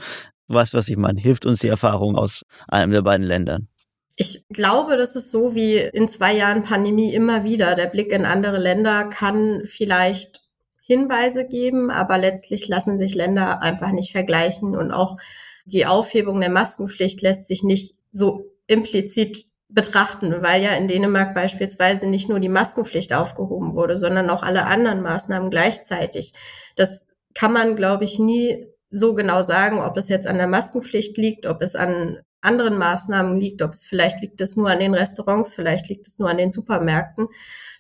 weißt, 0.48 0.74
was 0.74 0.90
ich 0.90 0.98
meine. 0.98 1.20
Hilft 1.20 1.46
uns 1.46 1.60
die 1.60 1.68
Erfahrung 1.68 2.16
aus 2.16 2.44
einem 2.68 2.92
der 2.92 3.02
beiden 3.02 3.26
Ländern. 3.26 3.68
Ich 4.16 4.46
glaube, 4.50 4.96
das 4.96 5.16
ist 5.16 5.32
so 5.32 5.56
wie 5.56 5.78
in 5.78 6.08
zwei 6.08 6.36
Jahren 6.36 6.64
Pandemie 6.64 7.14
immer 7.14 7.44
wieder. 7.44 7.74
Der 7.76 7.88
Blick 7.88 8.12
in 8.12 8.26
andere 8.26 8.60
Länder 8.60 9.06
kann 9.06 9.64
vielleicht 9.66 10.43
Hinweise 10.86 11.48
geben, 11.48 11.90
aber 11.90 12.18
letztlich 12.18 12.68
lassen 12.68 13.00
sich 13.00 13.16
Länder 13.16 13.62
einfach 13.62 13.92
nicht 13.92 14.12
vergleichen 14.12 14.76
und 14.76 14.92
auch 14.92 15.18
die 15.66 15.86
Aufhebung 15.86 16.42
der 16.42 16.50
Maskenpflicht 16.50 17.22
lässt 17.22 17.48
sich 17.48 17.64
nicht 17.64 17.96
so 18.12 18.52
implizit 18.68 19.46
betrachten, 19.70 20.36
weil 20.42 20.62
ja 20.62 20.72
in 20.72 20.88
Dänemark 20.88 21.34
beispielsweise 21.34 22.08
nicht 22.08 22.30
nur 22.30 22.40
die 22.40 22.50
Maskenpflicht 22.50 23.14
aufgehoben 23.14 23.74
wurde, 23.74 23.98
sondern 23.98 24.30
auch 24.30 24.44
alle 24.44 24.66
anderen 24.66 25.02
Maßnahmen 25.02 25.50
gleichzeitig. 25.50 26.34
Das 26.76 27.08
kann 27.34 27.54
man, 27.54 27.76
glaube 27.76 28.04
ich, 28.04 28.20
nie 28.20 28.68
so 28.92 29.16
genau 29.16 29.42
sagen, 29.42 29.80
ob 29.80 29.98
es 29.98 30.10
jetzt 30.10 30.28
an 30.28 30.38
der 30.38 30.48
Maskenpflicht 30.48 31.18
liegt, 31.18 31.48
ob 31.48 31.62
es 31.62 31.76
an 31.76 32.20
anderen 32.42 32.78
Maßnahmen 32.78 33.40
liegt, 33.40 33.62
ob 33.62 33.74
es 33.74 33.88
vielleicht 33.88 34.22
liegt 34.22 34.42
es 34.42 34.56
nur 34.58 34.70
an 34.70 34.80
den 34.80 34.94
Restaurants, 34.94 35.54
vielleicht 35.54 35.88
liegt 35.88 36.06
es 36.08 36.20
nur 36.20 36.30
an 36.30 36.38
den 36.38 36.52
Supermärkten, 36.52 37.28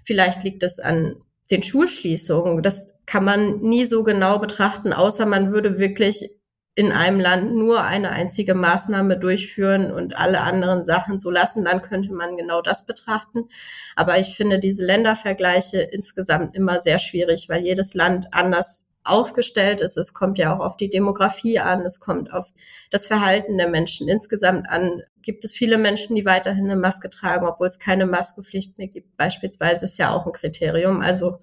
vielleicht 0.04 0.44
liegt 0.44 0.63
es 0.63 0.80
an 0.80 1.18
den 1.52 1.62
Schulschließungen. 1.62 2.63
Das 2.63 2.88
kann 3.13 3.26
man 3.26 3.60
nie 3.60 3.86
so 3.86 4.04
genau 4.04 4.39
betrachten, 4.39 4.91
außer 4.91 5.28
man 5.28 5.52
würde 5.52 5.78
wirklich 5.78 6.32
in 6.73 6.91
einem 6.91 7.19
Land 7.19 7.54
nur 7.54 7.84
eine 7.84 8.10
einzige 8.10 8.56
Maßnahme 8.56 9.19
durchführen 9.19 9.91
und 9.91 10.17
alle 10.17 10.41
anderen 10.41 10.84
Sachen 10.84 11.19
so 11.19 11.30
lassen, 11.30 11.63
dann 11.63 11.84
könnte 11.84 12.12
man 12.12 12.38
genau 12.38 12.63
das 12.63 12.88
betrachten. 12.88 13.49
Aber 13.95 14.17
ich 14.17 14.36
finde 14.36 14.58
diese 14.58 14.84
Ländervergleiche 14.84 15.80
insgesamt 15.80 16.56
immer 16.56 16.80
sehr 16.80 16.97
schwierig, 16.97 17.49
weil 17.49 17.62
jedes 17.62 17.93
Land 17.93 18.30
anders 18.32 18.88
aufgestellt 19.04 19.82
ist. 19.82 19.95
Es 19.95 20.15
kommt 20.15 20.39
ja 20.39 20.56
auch 20.56 20.65
auf 20.65 20.76
die 20.76 20.89
Demografie 20.89 21.60
an, 21.60 21.82
es 21.82 21.99
kommt 21.99 22.34
auf 22.34 22.52
das 22.89 23.06
Verhalten 23.06 23.60
der 23.60 23.69
Menschen 23.69 24.08
insgesamt 24.08 24.67
an. 24.67 25.04
Gibt 25.21 25.45
es 25.45 25.54
viele 25.54 25.78
Menschen, 25.78 26.15
die 26.15 26.26
weiterhin 26.26 26.65
eine 26.65 26.78
Maske 26.78 27.12
tragen, 27.12 27.45
obwohl 27.45 27.67
es 27.67 27.78
keine 27.78 28.08
Maskenpflicht 28.08 28.80
mehr 28.80 28.88
gibt? 28.88 29.15
Beispielsweise 29.17 29.86
ist 29.86 29.99
ja 29.99 30.10
auch 30.15 30.26
ein 30.26 30.32
Kriterium. 30.32 31.02
Also 31.02 31.38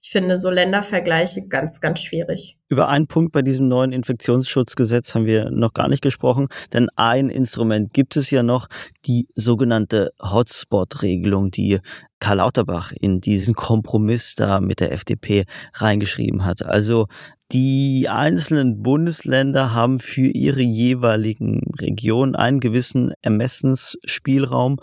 ich 0.00 0.10
finde 0.10 0.38
so 0.38 0.48
Ländervergleiche 0.50 1.48
ganz, 1.48 1.80
ganz 1.80 2.00
schwierig. 2.00 2.56
Über 2.68 2.88
einen 2.88 3.06
Punkt 3.06 3.32
bei 3.32 3.42
diesem 3.42 3.66
neuen 3.68 3.92
Infektionsschutzgesetz 3.92 5.14
haben 5.14 5.26
wir 5.26 5.50
noch 5.50 5.72
gar 5.72 5.88
nicht 5.88 6.02
gesprochen, 6.02 6.48
denn 6.72 6.88
ein 6.96 7.30
Instrument 7.30 7.92
gibt 7.92 8.16
es 8.16 8.30
ja 8.30 8.42
noch, 8.42 8.68
die 9.06 9.26
sogenannte 9.34 10.12
Hotspot-Regelung, 10.20 11.50
die 11.50 11.80
Karl 12.20 12.36
Lauterbach 12.38 12.92
in 12.92 13.20
diesen 13.20 13.54
Kompromiss 13.54 14.34
da 14.34 14.60
mit 14.60 14.80
der 14.80 14.92
FDP 14.92 15.44
reingeschrieben 15.74 16.44
hat. 16.44 16.64
Also 16.64 17.06
die 17.50 18.08
einzelnen 18.08 18.82
Bundesländer 18.82 19.72
haben 19.72 20.00
für 20.00 20.26
ihre 20.26 20.60
jeweiligen 20.60 21.62
Regionen 21.80 22.36
einen 22.36 22.60
gewissen 22.60 23.12
Ermessensspielraum 23.22 24.78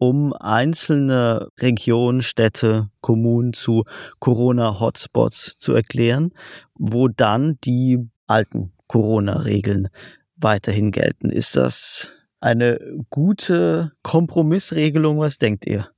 um 0.00 0.32
einzelne 0.32 1.48
Regionen, 1.60 2.22
Städte, 2.22 2.88
Kommunen 3.02 3.52
zu 3.52 3.84
Corona-Hotspots 4.18 5.58
zu 5.58 5.74
erklären, 5.74 6.30
wo 6.74 7.08
dann 7.08 7.58
die 7.64 8.08
alten 8.26 8.72
Corona-Regeln 8.86 9.88
weiterhin 10.36 10.90
gelten. 10.90 11.28
Ist 11.28 11.56
das 11.56 12.12
eine 12.40 12.80
gute 13.10 13.92
Kompromissregelung? 14.02 15.18
Was 15.18 15.36
denkt 15.36 15.66
ihr? 15.66 15.90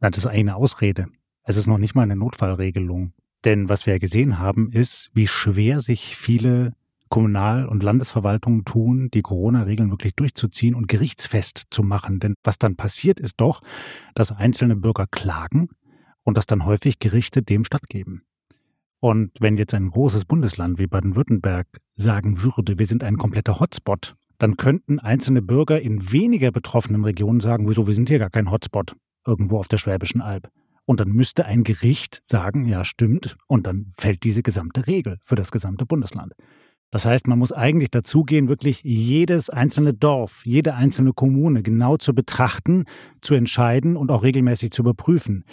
Na, 0.00 0.08
das 0.08 0.24
ist 0.24 0.26
eine 0.26 0.56
Ausrede. 0.56 1.08
Es 1.44 1.58
ist 1.58 1.66
noch 1.66 1.78
nicht 1.78 1.94
mal 1.94 2.02
eine 2.02 2.16
Notfallregelung. 2.16 3.12
Denn 3.44 3.68
was 3.68 3.84
wir 3.84 3.98
gesehen 3.98 4.38
haben, 4.38 4.72
ist, 4.72 5.10
wie 5.12 5.26
schwer 5.26 5.82
sich 5.82 6.16
viele 6.16 6.72
Kommunal- 7.10 7.66
und 7.66 7.82
Landesverwaltungen 7.82 8.64
tun, 8.64 9.10
die 9.12 9.22
Corona-Regeln 9.22 9.90
wirklich 9.90 10.14
durchzuziehen 10.14 10.74
und 10.74 10.88
gerichtsfest 10.88 11.64
zu 11.70 11.82
machen. 11.82 12.20
Denn 12.20 12.34
was 12.44 12.58
dann 12.58 12.76
passiert, 12.76 13.20
ist 13.20 13.40
doch, 13.40 13.60
dass 14.14 14.32
einzelne 14.32 14.76
Bürger 14.76 15.06
klagen 15.10 15.68
und 16.22 16.36
dass 16.36 16.46
dann 16.46 16.64
häufig 16.64 17.00
Gerichte 17.00 17.42
dem 17.42 17.64
stattgeben. 17.64 18.22
Und 19.00 19.32
wenn 19.40 19.56
jetzt 19.56 19.74
ein 19.74 19.90
großes 19.90 20.24
Bundesland 20.24 20.78
wie 20.78 20.86
Baden-Württemberg 20.86 21.66
sagen 21.96 22.42
würde, 22.42 22.78
wir 22.78 22.86
sind 22.86 23.02
ein 23.02 23.18
kompletter 23.18 23.58
Hotspot, 23.58 24.14
dann 24.38 24.56
könnten 24.56 24.98
einzelne 24.98 25.42
Bürger 25.42 25.80
in 25.80 26.12
weniger 26.12 26.52
betroffenen 26.52 27.04
Regionen 27.04 27.40
sagen, 27.40 27.68
wieso, 27.68 27.86
wir 27.86 27.94
sind 27.94 28.08
hier 28.08 28.18
gar 28.18 28.30
kein 28.30 28.50
Hotspot 28.50 28.94
irgendwo 29.26 29.58
auf 29.58 29.68
der 29.68 29.78
Schwäbischen 29.78 30.20
Alb. 30.20 30.48
Und 30.84 31.00
dann 31.00 31.08
müsste 31.08 31.44
ein 31.44 31.64
Gericht 31.64 32.22
sagen, 32.30 32.66
ja, 32.66 32.84
stimmt, 32.84 33.36
und 33.46 33.66
dann 33.66 33.92
fällt 33.98 34.22
diese 34.24 34.42
gesamte 34.42 34.86
Regel 34.86 35.18
für 35.24 35.36
das 35.36 35.50
gesamte 35.50 35.86
Bundesland. 35.86 36.32
Das 36.90 37.04
heißt, 37.04 37.26
man 37.28 37.38
muss 37.38 37.52
eigentlich 37.52 37.90
dazugehen, 37.90 38.48
wirklich 38.48 38.82
jedes 38.82 39.48
einzelne 39.48 39.94
Dorf, 39.94 40.42
jede 40.44 40.74
einzelne 40.74 41.12
Kommune 41.12 41.62
genau 41.62 41.96
zu 41.96 42.14
betrachten, 42.14 42.84
zu 43.20 43.34
entscheiden 43.34 43.96
und 43.96 44.10
auch 44.10 44.22
regelmäßig 44.22 44.72
zu 44.72 44.82
überprüfen. 44.82 45.44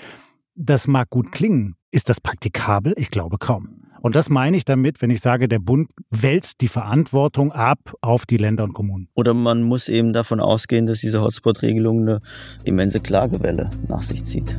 Das 0.55 0.87
mag 0.87 1.09
gut 1.09 1.31
klingen. 1.31 1.75
Ist 1.91 2.09
das 2.09 2.19
praktikabel? 2.19 2.93
Ich 2.97 3.11
glaube 3.11 3.37
kaum. 3.37 3.83
Und 4.01 4.15
das 4.15 4.29
meine 4.29 4.57
ich 4.57 4.65
damit, 4.65 5.01
wenn 5.01 5.09
ich 5.09 5.21
sage, 5.21 5.47
der 5.47 5.59
Bund 5.59 5.89
wälzt 6.09 6.61
die 6.61 6.67
Verantwortung 6.67 7.51
ab 7.51 7.93
auf 8.01 8.25
die 8.25 8.37
Länder 8.37 8.63
und 8.63 8.73
Kommunen. 8.73 9.09
Oder 9.15 9.33
man 9.33 9.63
muss 9.63 9.89
eben 9.89 10.13
davon 10.13 10.39
ausgehen, 10.39 10.85
dass 10.85 11.01
diese 11.01 11.21
Hotspot-Regelung 11.21 12.01
eine 12.01 12.21
immense 12.63 12.99
Klagewelle 12.99 13.69
nach 13.87 14.01
sich 14.01 14.23
zieht. 14.23 14.57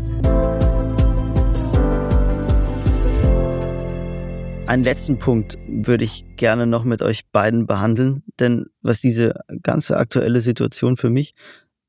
Einen 4.69 4.85
letzten 4.85 5.19
Punkt 5.19 5.57
würde 5.67 6.05
ich 6.05 6.27
gerne 6.37 6.67
noch 6.67 6.85
mit 6.85 7.01
euch 7.01 7.23
beiden 7.33 7.67
behandeln, 7.67 8.23
denn 8.39 8.67
was 8.83 9.01
diese 9.01 9.41
ganze 9.63 9.97
aktuelle 9.97 10.43
Situation 10.43 10.99
für 10.99 11.09
mich 11.09 11.35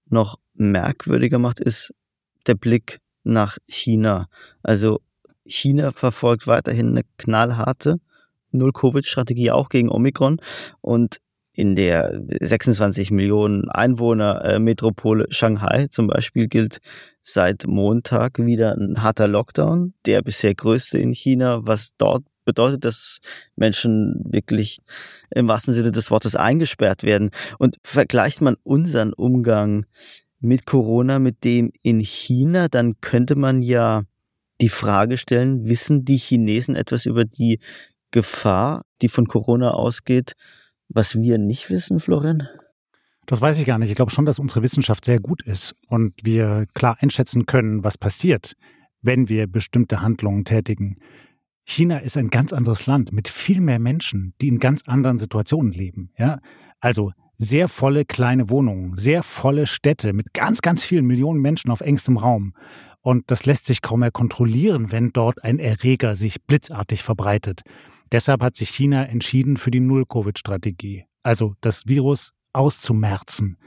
noch 0.09 0.39
merkwürdiger 0.53 1.39
macht, 1.39 1.59
ist 1.59 1.93
der 2.47 2.55
Blick 2.55 2.99
nach 3.25 3.57
China. 3.67 4.29
Also 4.63 5.01
China 5.45 5.91
verfolgt 5.91 6.47
weiterhin 6.47 6.91
eine 6.91 7.01
knallharte 7.17 7.99
Null-Covid-Strategie 8.51 9.51
auch 9.51 9.67
gegen 9.67 9.89
Omikron 9.89 10.39
und 10.79 11.17
in 11.51 11.75
der 11.75 12.21
26 12.39 13.11
Millionen 13.11 13.67
Einwohner 13.67 14.45
äh, 14.45 14.57
Metropole 14.57 15.25
Shanghai 15.31 15.87
zum 15.91 16.07
Beispiel 16.07 16.47
gilt 16.47 16.79
seit 17.21 17.67
Montag 17.67 18.39
wieder 18.39 18.77
ein 18.77 19.03
harter 19.03 19.27
Lockdown, 19.27 19.95
der 20.05 20.21
bisher 20.21 20.55
größte 20.55 20.97
in 20.97 21.11
China, 21.11 21.59
was 21.63 21.97
dort 21.97 22.23
bedeutet, 22.49 22.83
dass 22.85 23.19
Menschen 23.55 24.21
wirklich 24.25 24.79
im 25.31 25.47
wahrsten 25.47 25.73
Sinne 25.73 25.91
des 25.91 26.11
Wortes 26.11 26.35
eingesperrt 26.35 27.03
werden. 27.03 27.31
Und 27.57 27.77
vergleicht 27.83 28.41
man 28.41 28.55
unseren 28.63 29.13
Umgang 29.13 29.85
mit 30.39 30.65
Corona 30.65 31.19
mit 31.19 31.43
dem 31.43 31.71
in 31.81 31.99
China, 31.99 32.67
dann 32.67 32.99
könnte 33.01 33.35
man 33.35 33.61
ja 33.61 34.03
die 34.61 34.69
Frage 34.69 35.17
stellen, 35.17 35.65
wissen 35.65 36.05
die 36.05 36.17
Chinesen 36.17 36.75
etwas 36.75 37.05
über 37.05 37.25
die 37.25 37.59
Gefahr, 38.11 38.83
die 39.01 39.09
von 39.09 39.25
Corona 39.27 39.71
ausgeht, 39.71 40.33
was 40.89 41.15
wir 41.15 41.37
nicht 41.37 41.69
wissen, 41.69 41.99
Florian? 41.99 42.47
Das 43.25 43.41
weiß 43.41 43.59
ich 43.59 43.65
gar 43.65 43.77
nicht. 43.77 43.89
Ich 43.89 43.95
glaube 43.95 44.11
schon, 44.11 44.25
dass 44.25 44.39
unsere 44.39 44.63
Wissenschaft 44.63 45.05
sehr 45.05 45.19
gut 45.19 45.43
ist 45.43 45.75
und 45.87 46.13
wir 46.23 46.65
klar 46.73 46.97
einschätzen 46.99 47.45
können, 47.45 47.83
was 47.83 47.97
passiert, 47.97 48.55
wenn 49.01 49.29
wir 49.29 49.45
bestimmte 49.45 50.01
Handlungen 50.01 50.45
tätigen. 50.45 50.97
China 51.69 51.97
ist 51.99 52.17
ein 52.17 52.31
ganz 52.31 52.51
anderes 52.51 52.87
Land 52.87 53.11
mit 53.11 53.27
viel 53.27 53.61
mehr 53.61 53.77
Menschen, 53.77 54.33
die 54.41 54.47
in 54.47 54.57
ganz 54.59 54.87
anderen 54.87 55.19
Situationen 55.19 55.71
leben. 55.71 56.11
Ja? 56.17 56.39
Also 56.79 57.11
sehr 57.35 57.67
volle 57.67 58.05
kleine 58.05 58.49
Wohnungen, 58.49 58.95
sehr 58.95 59.21
volle 59.21 59.67
Städte 59.67 60.13
mit 60.13 60.33
ganz, 60.33 60.61
ganz 60.61 60.83
vielen 60.83 61.05
Millionen 61.05 61.39
Menschen 61.39 61.69
auf 61.69 61.81
engstem 61.81 62.17
Raum. 62.17 62.53
Und 63.01 63.29
das 63.29 63.45
lässt 63.45 63.67
sich 63.67 63.83
kaum 63.83 63.99
mehr 63.99 64.09
kontrollieren, 64.09 64.91
wenn 64.91 65.11
dort 65.11 65.43
ein 65.43 65.59
Erreger 65.59 66.15
sich 66.15 66.41
blitzartig 66.41 67.03
verbreitet. 67.03 67.61
Deshalb 68.11 68.41
hat 68.41 68.55
sich 68.55 68.69
China 68.69 69.05
entschieden 69.05 69.55
für 69.55 69.69
die 69.69 69.79
Null-Covid-Strategie, 69.79 71.05
also 71.21 71.53
das 71.61 71.85
Virus 71.85 72.33
auszumerzen. 72.51 73.57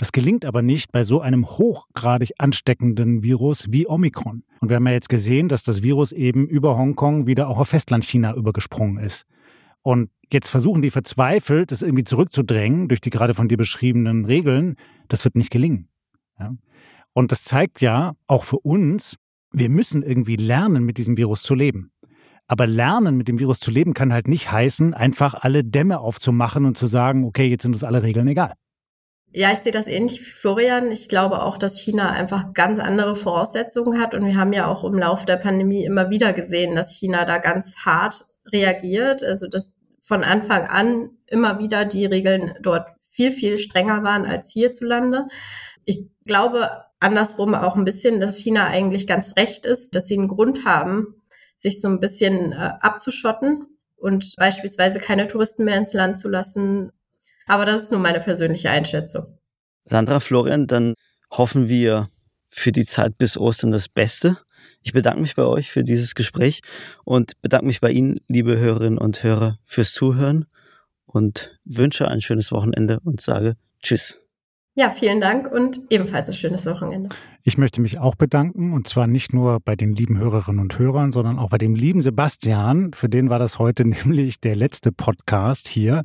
Das 0.00 0.12
gelingt 0.12 0.46
aber 0.46 0.62
nicht 0.62 0.92
bei 0.92 1.04
so 1.04 1.20
einem 1.20 1.46
hochgradig 1.46 2.30
ansteckenden 2.38 3.22
Virus 3.22 3.66
wie 3.70 3.86
Omikron. 3.86 4.44
Und 4.60 4.70
wir 4.70 4.76
haben 4.76 4.86
ja 4.86 4.94
jetzt 4.94 5.10
gesehen, 5.10 5.50
dass 5.50 5.62
das 5.62 5.82
Virus 5.82 6.10
eben 6.12 6.48
über 6.48 6.78
Hongkong 6.78 7.26
wieder 7.26 7.48
auch 7.48 7.58
auf 7.58 7.68
Festlandchina 7.68 8.34
übergesprungen 8.34 8.96
ist. 9.04 9.26
Und 9.82 10.08
jetzt 10.32 10.48
versuchen 10.48 10.80
die 10.80 10.88
verzweifelt, 10.88 11.70
das 11.70 11.82
irgendwie 11.82 12.04
zurückzudrängen 12.04 12.88
durch 12.88 13.02
die 13.02 13.10
gerade 13.10 13.34
von 13.34 13.48
dir 13.48 13.58
beschriebenen 13.58 14.24
Regeln. 14.24 14.76
Das 15.08 15.22
wird 15.26 15.34
nicht 15.34 15.50
gelingen. 15.50 15.90
Ja? 16.38 16.54
Und 17.12 17.30
das 17.30 17.42
zeigt 17.42 17.82
ja 17.82 18.14
auch 18.26 18.44
für 18.44 18.60
uns, 18.60 19.16
wir 19.52 19.68
müssen 19.68 20.02
irgendwie 20.02 20.36
lernen, 20.36 20.82
mit 20.84 20.96
diesem 20.96 21.18
Virus 21.18 21.42
zu 21.42 21.54
leben. 21.54 21.92
Aber 22.46 22.66
lernen, 22.66 23.18
mit 23.18 23.28
dem 23.28 23.38
Virus 23.38 23.60
zu 23.60 23.70
leben, 23.70 23.92
kann 23.92 24.14
halt 24.14 24.28
nicht 24.28 24.50
heißen, 24.50 24.94
einfach 24.94 25.34
alle 25.34 25.62
Dämme 25.62 26.00
aufzumachen 26.00 26.64
und 26.64 26.78
zu 26.78 26.86
sagen, 26.86 27.24
okay, 27.24 27.48
jetzt 27.48 27.64
sind 27.64 27.74
uns 27.74 27.84
alle 27.84 28.02
Regeln 28.02 28.28
egal. 28.28 28.54
Ja, 29.32 29.52
ich 29.52 29.60
sehe 29.60 29.70
das 29.72 29.86
ähnlich 29.86 30.20
wie 30.20 30.30
Florian. 30.30 30.90
Ich 30.90 31.08
glaube 31.08 31.42
auch, 31.42 31.56
dass 31.56 31.78
China 31.78 32.10
einfach 32.10 32.52
ganz 32.52 32.80
andere 32.80 33.14
Voraussetzungen 33.14 34.00
hat. 34.00 34.12
Und 34.14 34.26
wir 34.26 34.36
haben 34.36 34.52
ja 34.52 34.66
auch 34.66 34.82
im 34.82 34.98
Laufe 34.98 35.24
der 35.24 35.36
Pandemie 35.36 35.84
immer 35.84 36.10
wieder 36.10 36.32
gesehen, 36.32 36.74
dass 36.74 36.92
China 36.92 37.24
da 37.24 37.38
ganz 37.38 37.76
hart 37.84 38.24
reagiert. 38.52 39.22
Also 39.22 39.46
dass 39.46 39.72
von 40.00 40.24
Anfang 40.24 40.66
an 40.66 41.10
immer 41.26 41.60
wieder 41.60 41.84
die 41.84 42.06
Regeln 42.06 42.54
dort 42.60 42.88
viel, 43.08 43.30
viel 43.30 43.58
strenger 43.58 44.02
waren 44.02 44.26
als 44.26 44.50
hierzulande. 44.50 45.26
Ich 45.84 46.08
glaube 46.26 46.68
andersrum 46.98 47.54
auch 47.54 47.76
ein 47.76 47.84
bisschen, 47.84 48.20
dass 48.20 48.38
China 48.38 48.66
eigentlich 48.66 49.06
ganz 49.06 49.36
recht 49.36 49.64
ist, 49.64 49.94
dass 49.94 50.06
sie 50.06 50.18
einen 50.18 50.28
Grund 50.28 50.64
haben, 50.64 51.22
sich 51.56 51.80
so 51.80 51.88
ein 51.88 52.00
bisschen 52.00 52.52
äh, 52.52 52.72
abzuschotten 52.80 53.66
und 53.96 54.34
beispielsweise 54.36 54.98
keine 54.98 55.28
Touristen 55.28 55.64
mehr 55.64 55.76
ins 55.76 55.92
Land 55.92 56.18
zu 56.18 56.28
lassen 56.28 56.92
aber 57.50 57.66
das 57.66 57.82
ist 57.82 57.90
nur 57.90 58.00
meine 58.00 58.20
persönliche 58.20 58.70
Einschätzung. 58.70 59.26
Sandra, 59.84 60.20
Florian, 60.20 60.66
dann 60.66 60.94
hoffen 61.30 61.68
wir 61.68 62.08
für 62.50 62.72
die 62.72 62.84
Zeit 62.84 63.18
bis 63.18 63.36
Ostern 63.36 63.72
das 63.72 63.88
Beste. 63.88 64.38
Ich 64.82 64.92
bedanke 64.92 65.20
mich 65.20 65.34
bei 65.34 65.44
euch 65.44 65.70
für 65.70 65.82
dieses 65.82 66.14
Gespräch 66.14 66.60
und 67.04 67.40
bedanke 67.42 67.66
mich 67.66 67.80
bei 67.80 67.90
Ihnen, 67.90 68.20
liebe 68.28 68.58
Hörerinnen 68.58 68.98
und 68.98 69.22
Hörer, 69.22 69.58
fürs 69.64 69.92
Zuhören 69.92 70.46
und 71.06 71.58
wünsche 71.64 72.08
ein 72.08 72.20
schönes 72.20 72.52
Wochenende 72.52 73.00
und 73.04 73.20
sage 73.20 73.56
Tschüss. 73.82 74.20
Ja, 74.74 74.90
vielen 74.90 75.20
Dank 75.20 75.50
und 75.50 75.80
ebenfalls 75.90 76.28
ein 76.28 76.34
schönes 76.34 76.64
Wochenende. 76.66 77.08
Ich 77.42 77.58
möchte 77.58 77.80
mich 77.80 77.98
auch 77.98 78.14
bedanken 78.14 78.72
und 78.72 78.86
zwar 78.86 79.08
nicht 79.08 79.32
nur 79.32 79.58
bei 79.58 79.74
den 79.74 79.92
lieben 79.92 80.18
Hörerinnen 80.18 80.60
und 80.60 80.78
Hörern, 80.78 81.10
sondern 81.10 81.38
auch 81.40 81.50
bei 81.50 81.58
dem 81.58 81.74
lieben 81.74 82.00
Sebastian. 82.00 82.92
Für 82.94 83.08
den 83.08 83.28
war 83.28 83.40
das 83.40 83.58
heute 83.58 83.84
nämlich 83.88 84.40
der 84.40 84.54
letzte 84.54 84.92
Podcast 84.92 85.66
hier. 85.66 86.02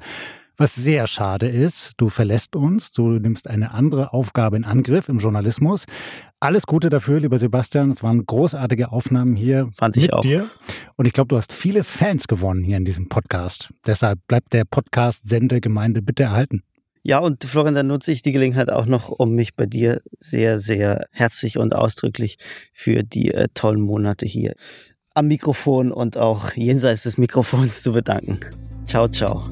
Was 0.57 0.75
sehr 0.75 1.07
schade 1.07 1.47
ist. 1.47 1.93
Du 1.97 2.09
verlässt 2.09 2.55
uns, 2.55 2.91
du 2.91 3.19
nimmst 3.19 3.49
eine 3.49 3.71
andere 3.71 4.13
Aufgabe 4.13 4.57
in 4.57 4.63
Angriff 4.63 5.09
im 5.09 5.19
Journalismus. 5.19 5.85
Alles 6.39 6.67
Gute 6.67 6.89
dafür, 6.89 7.19
lieber 7.19 7.37
Sebastian. 7.37 7.91
Es 7.91 8.03
waren 8.03 8.25
großartige 8.25 8.91
Aufnahmen 8.91 9.35
hier 9.35 9.69
Fand 9.75 9.97
ich 9.97 10.03
mit 10.03 10.13
auch. 10.13 10.21
dir. 10.21 10.47
Und 10.95 11.05
ich 11.05 11.13
glaube, 11.13 11.29
du 11.29 11.37
hast 11.37 11.53
viele 11.53 11.83
Fans 11.83 12.27
gewonnen 12.27 12.63
hier 12.63 12.77
in 12.77 12.85
diesem 12.85 13.09
Podcast. 13.09 13.73
Deshalb 13.85 14.19
bleibt 14.27 14.53
der 14.53 14.65
Podcast 14.65 15.27
Sendegemeinde 15.27 16.01
bitte 16.01 16.23
erhalten. 16.23 16.63
Ja, 17.03 17.19
und 17.19 17.43
Florian, 17.43 17.75
dann 17.75 17.87
nutze 17.87 18.11
ich 18.11 18.23
die 18.23 18.31
Gelegenheit 18.31 18.71
auch 18.71 18.87
noch, 18.87 19.09
um 19.09 19.35
mich 19.35 19.55
bei 19.55 19.67
dir 19.67 20.01
sehr, 20.19 20.59
sehr 20.59 21.07
herzlich 21.11 21.59
und 21.59 21.75
ausdrücklich 21.75 22.39
für 22.73 23.03
die 23.03 23.31
äh, 23.31 23.47
tollen 23.53 23.81
Monate 23.81 24.25
hier 24.25 24.55
am 25.13 25.27
Mikrofon 25.27 25.91
und 25.91 26.17
auch 26.17 26.53
jenseits 26.53 27.03
des 27.03 27.17
Mikrofons 27.17 27.83
zu 27.83 27.93
bedanken. 27.93 28.39
Ciao, 28.85 29.07
ciao. 29.07 29.49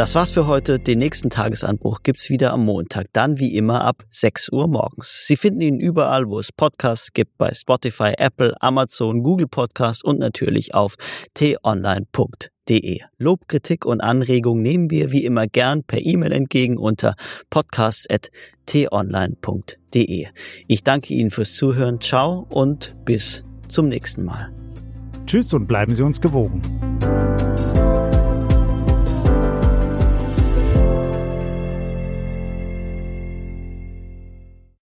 Das 0.00 0.14
war's 0.14 0.32
für 0.32 0.46
heute. 0.46 0.78
Den 0.78 0.98
nächsten 0.98 1.28
Tagesanbruch 1.28 2.02
gibt's 2.02 2.30
wieder 2.30 2.54
am 2.54 2.64
Montag, 2.64 3.08
dann 3.12 3.38
wie 3.38 3.54
immer 3.54 3.84
ab 3.84 4.02
6 4.08 4.50
Uhr 4.50 4.66
morgens. 4.66 5.26
Sie 5.26 5.36
finden 5.36 5.60
ihn 5.60 5.78
überall, 5.78 6.26
wo 6.26 6.40
es 6.40 6.52
Podcasts 6.52 7.12
gibt, 7.12 7.36
bei 7.36 7.52
Spotify, 7.52 8.14
Apple, 8.16 8.54
Amazon, 8.62 9.22
Google 9.22 9.46
Podcast 9.46 10.02
und 10.02 10.18
natürlich 10.18 10.72
auf 10.72 10.94
t-online.de. 11.34 13.00
Lob, 13.18 13.46
Kritik 13.46 13.84
und 13.84 14.00
Anregungen 14.00 14.62
nehmen 14.62 14.90
wir 14.90 15.12
wie 15.12 15.26
immer 15.26 15.46
gern 15.46 15.84
per 15.84 16.02
E-Mail 16.02 16.32
entgegen 16.32 16.78
unter 16.78 17.14
podcast.t-online.de. 17.50 20.28
Ich 20.66 20.82
danke 20.82 21.12
Ihnen 21.12 21.30
fürs 21.30 21.56
Zuhören. 21.56 22.00
Ciao 22.00 22.46
und 22.48 22.94
bis 23.04 23.44
zum 23.68 23.90
nächsten 23.90 24.24
Mal. 24.24 24.50
Tschüss 25.26 25.52
und 25.52 25.66
bleiben 25.66 25.94
Sie 25.94 26.02
uns 26.02 26.22
gewogen. 26.22 26.62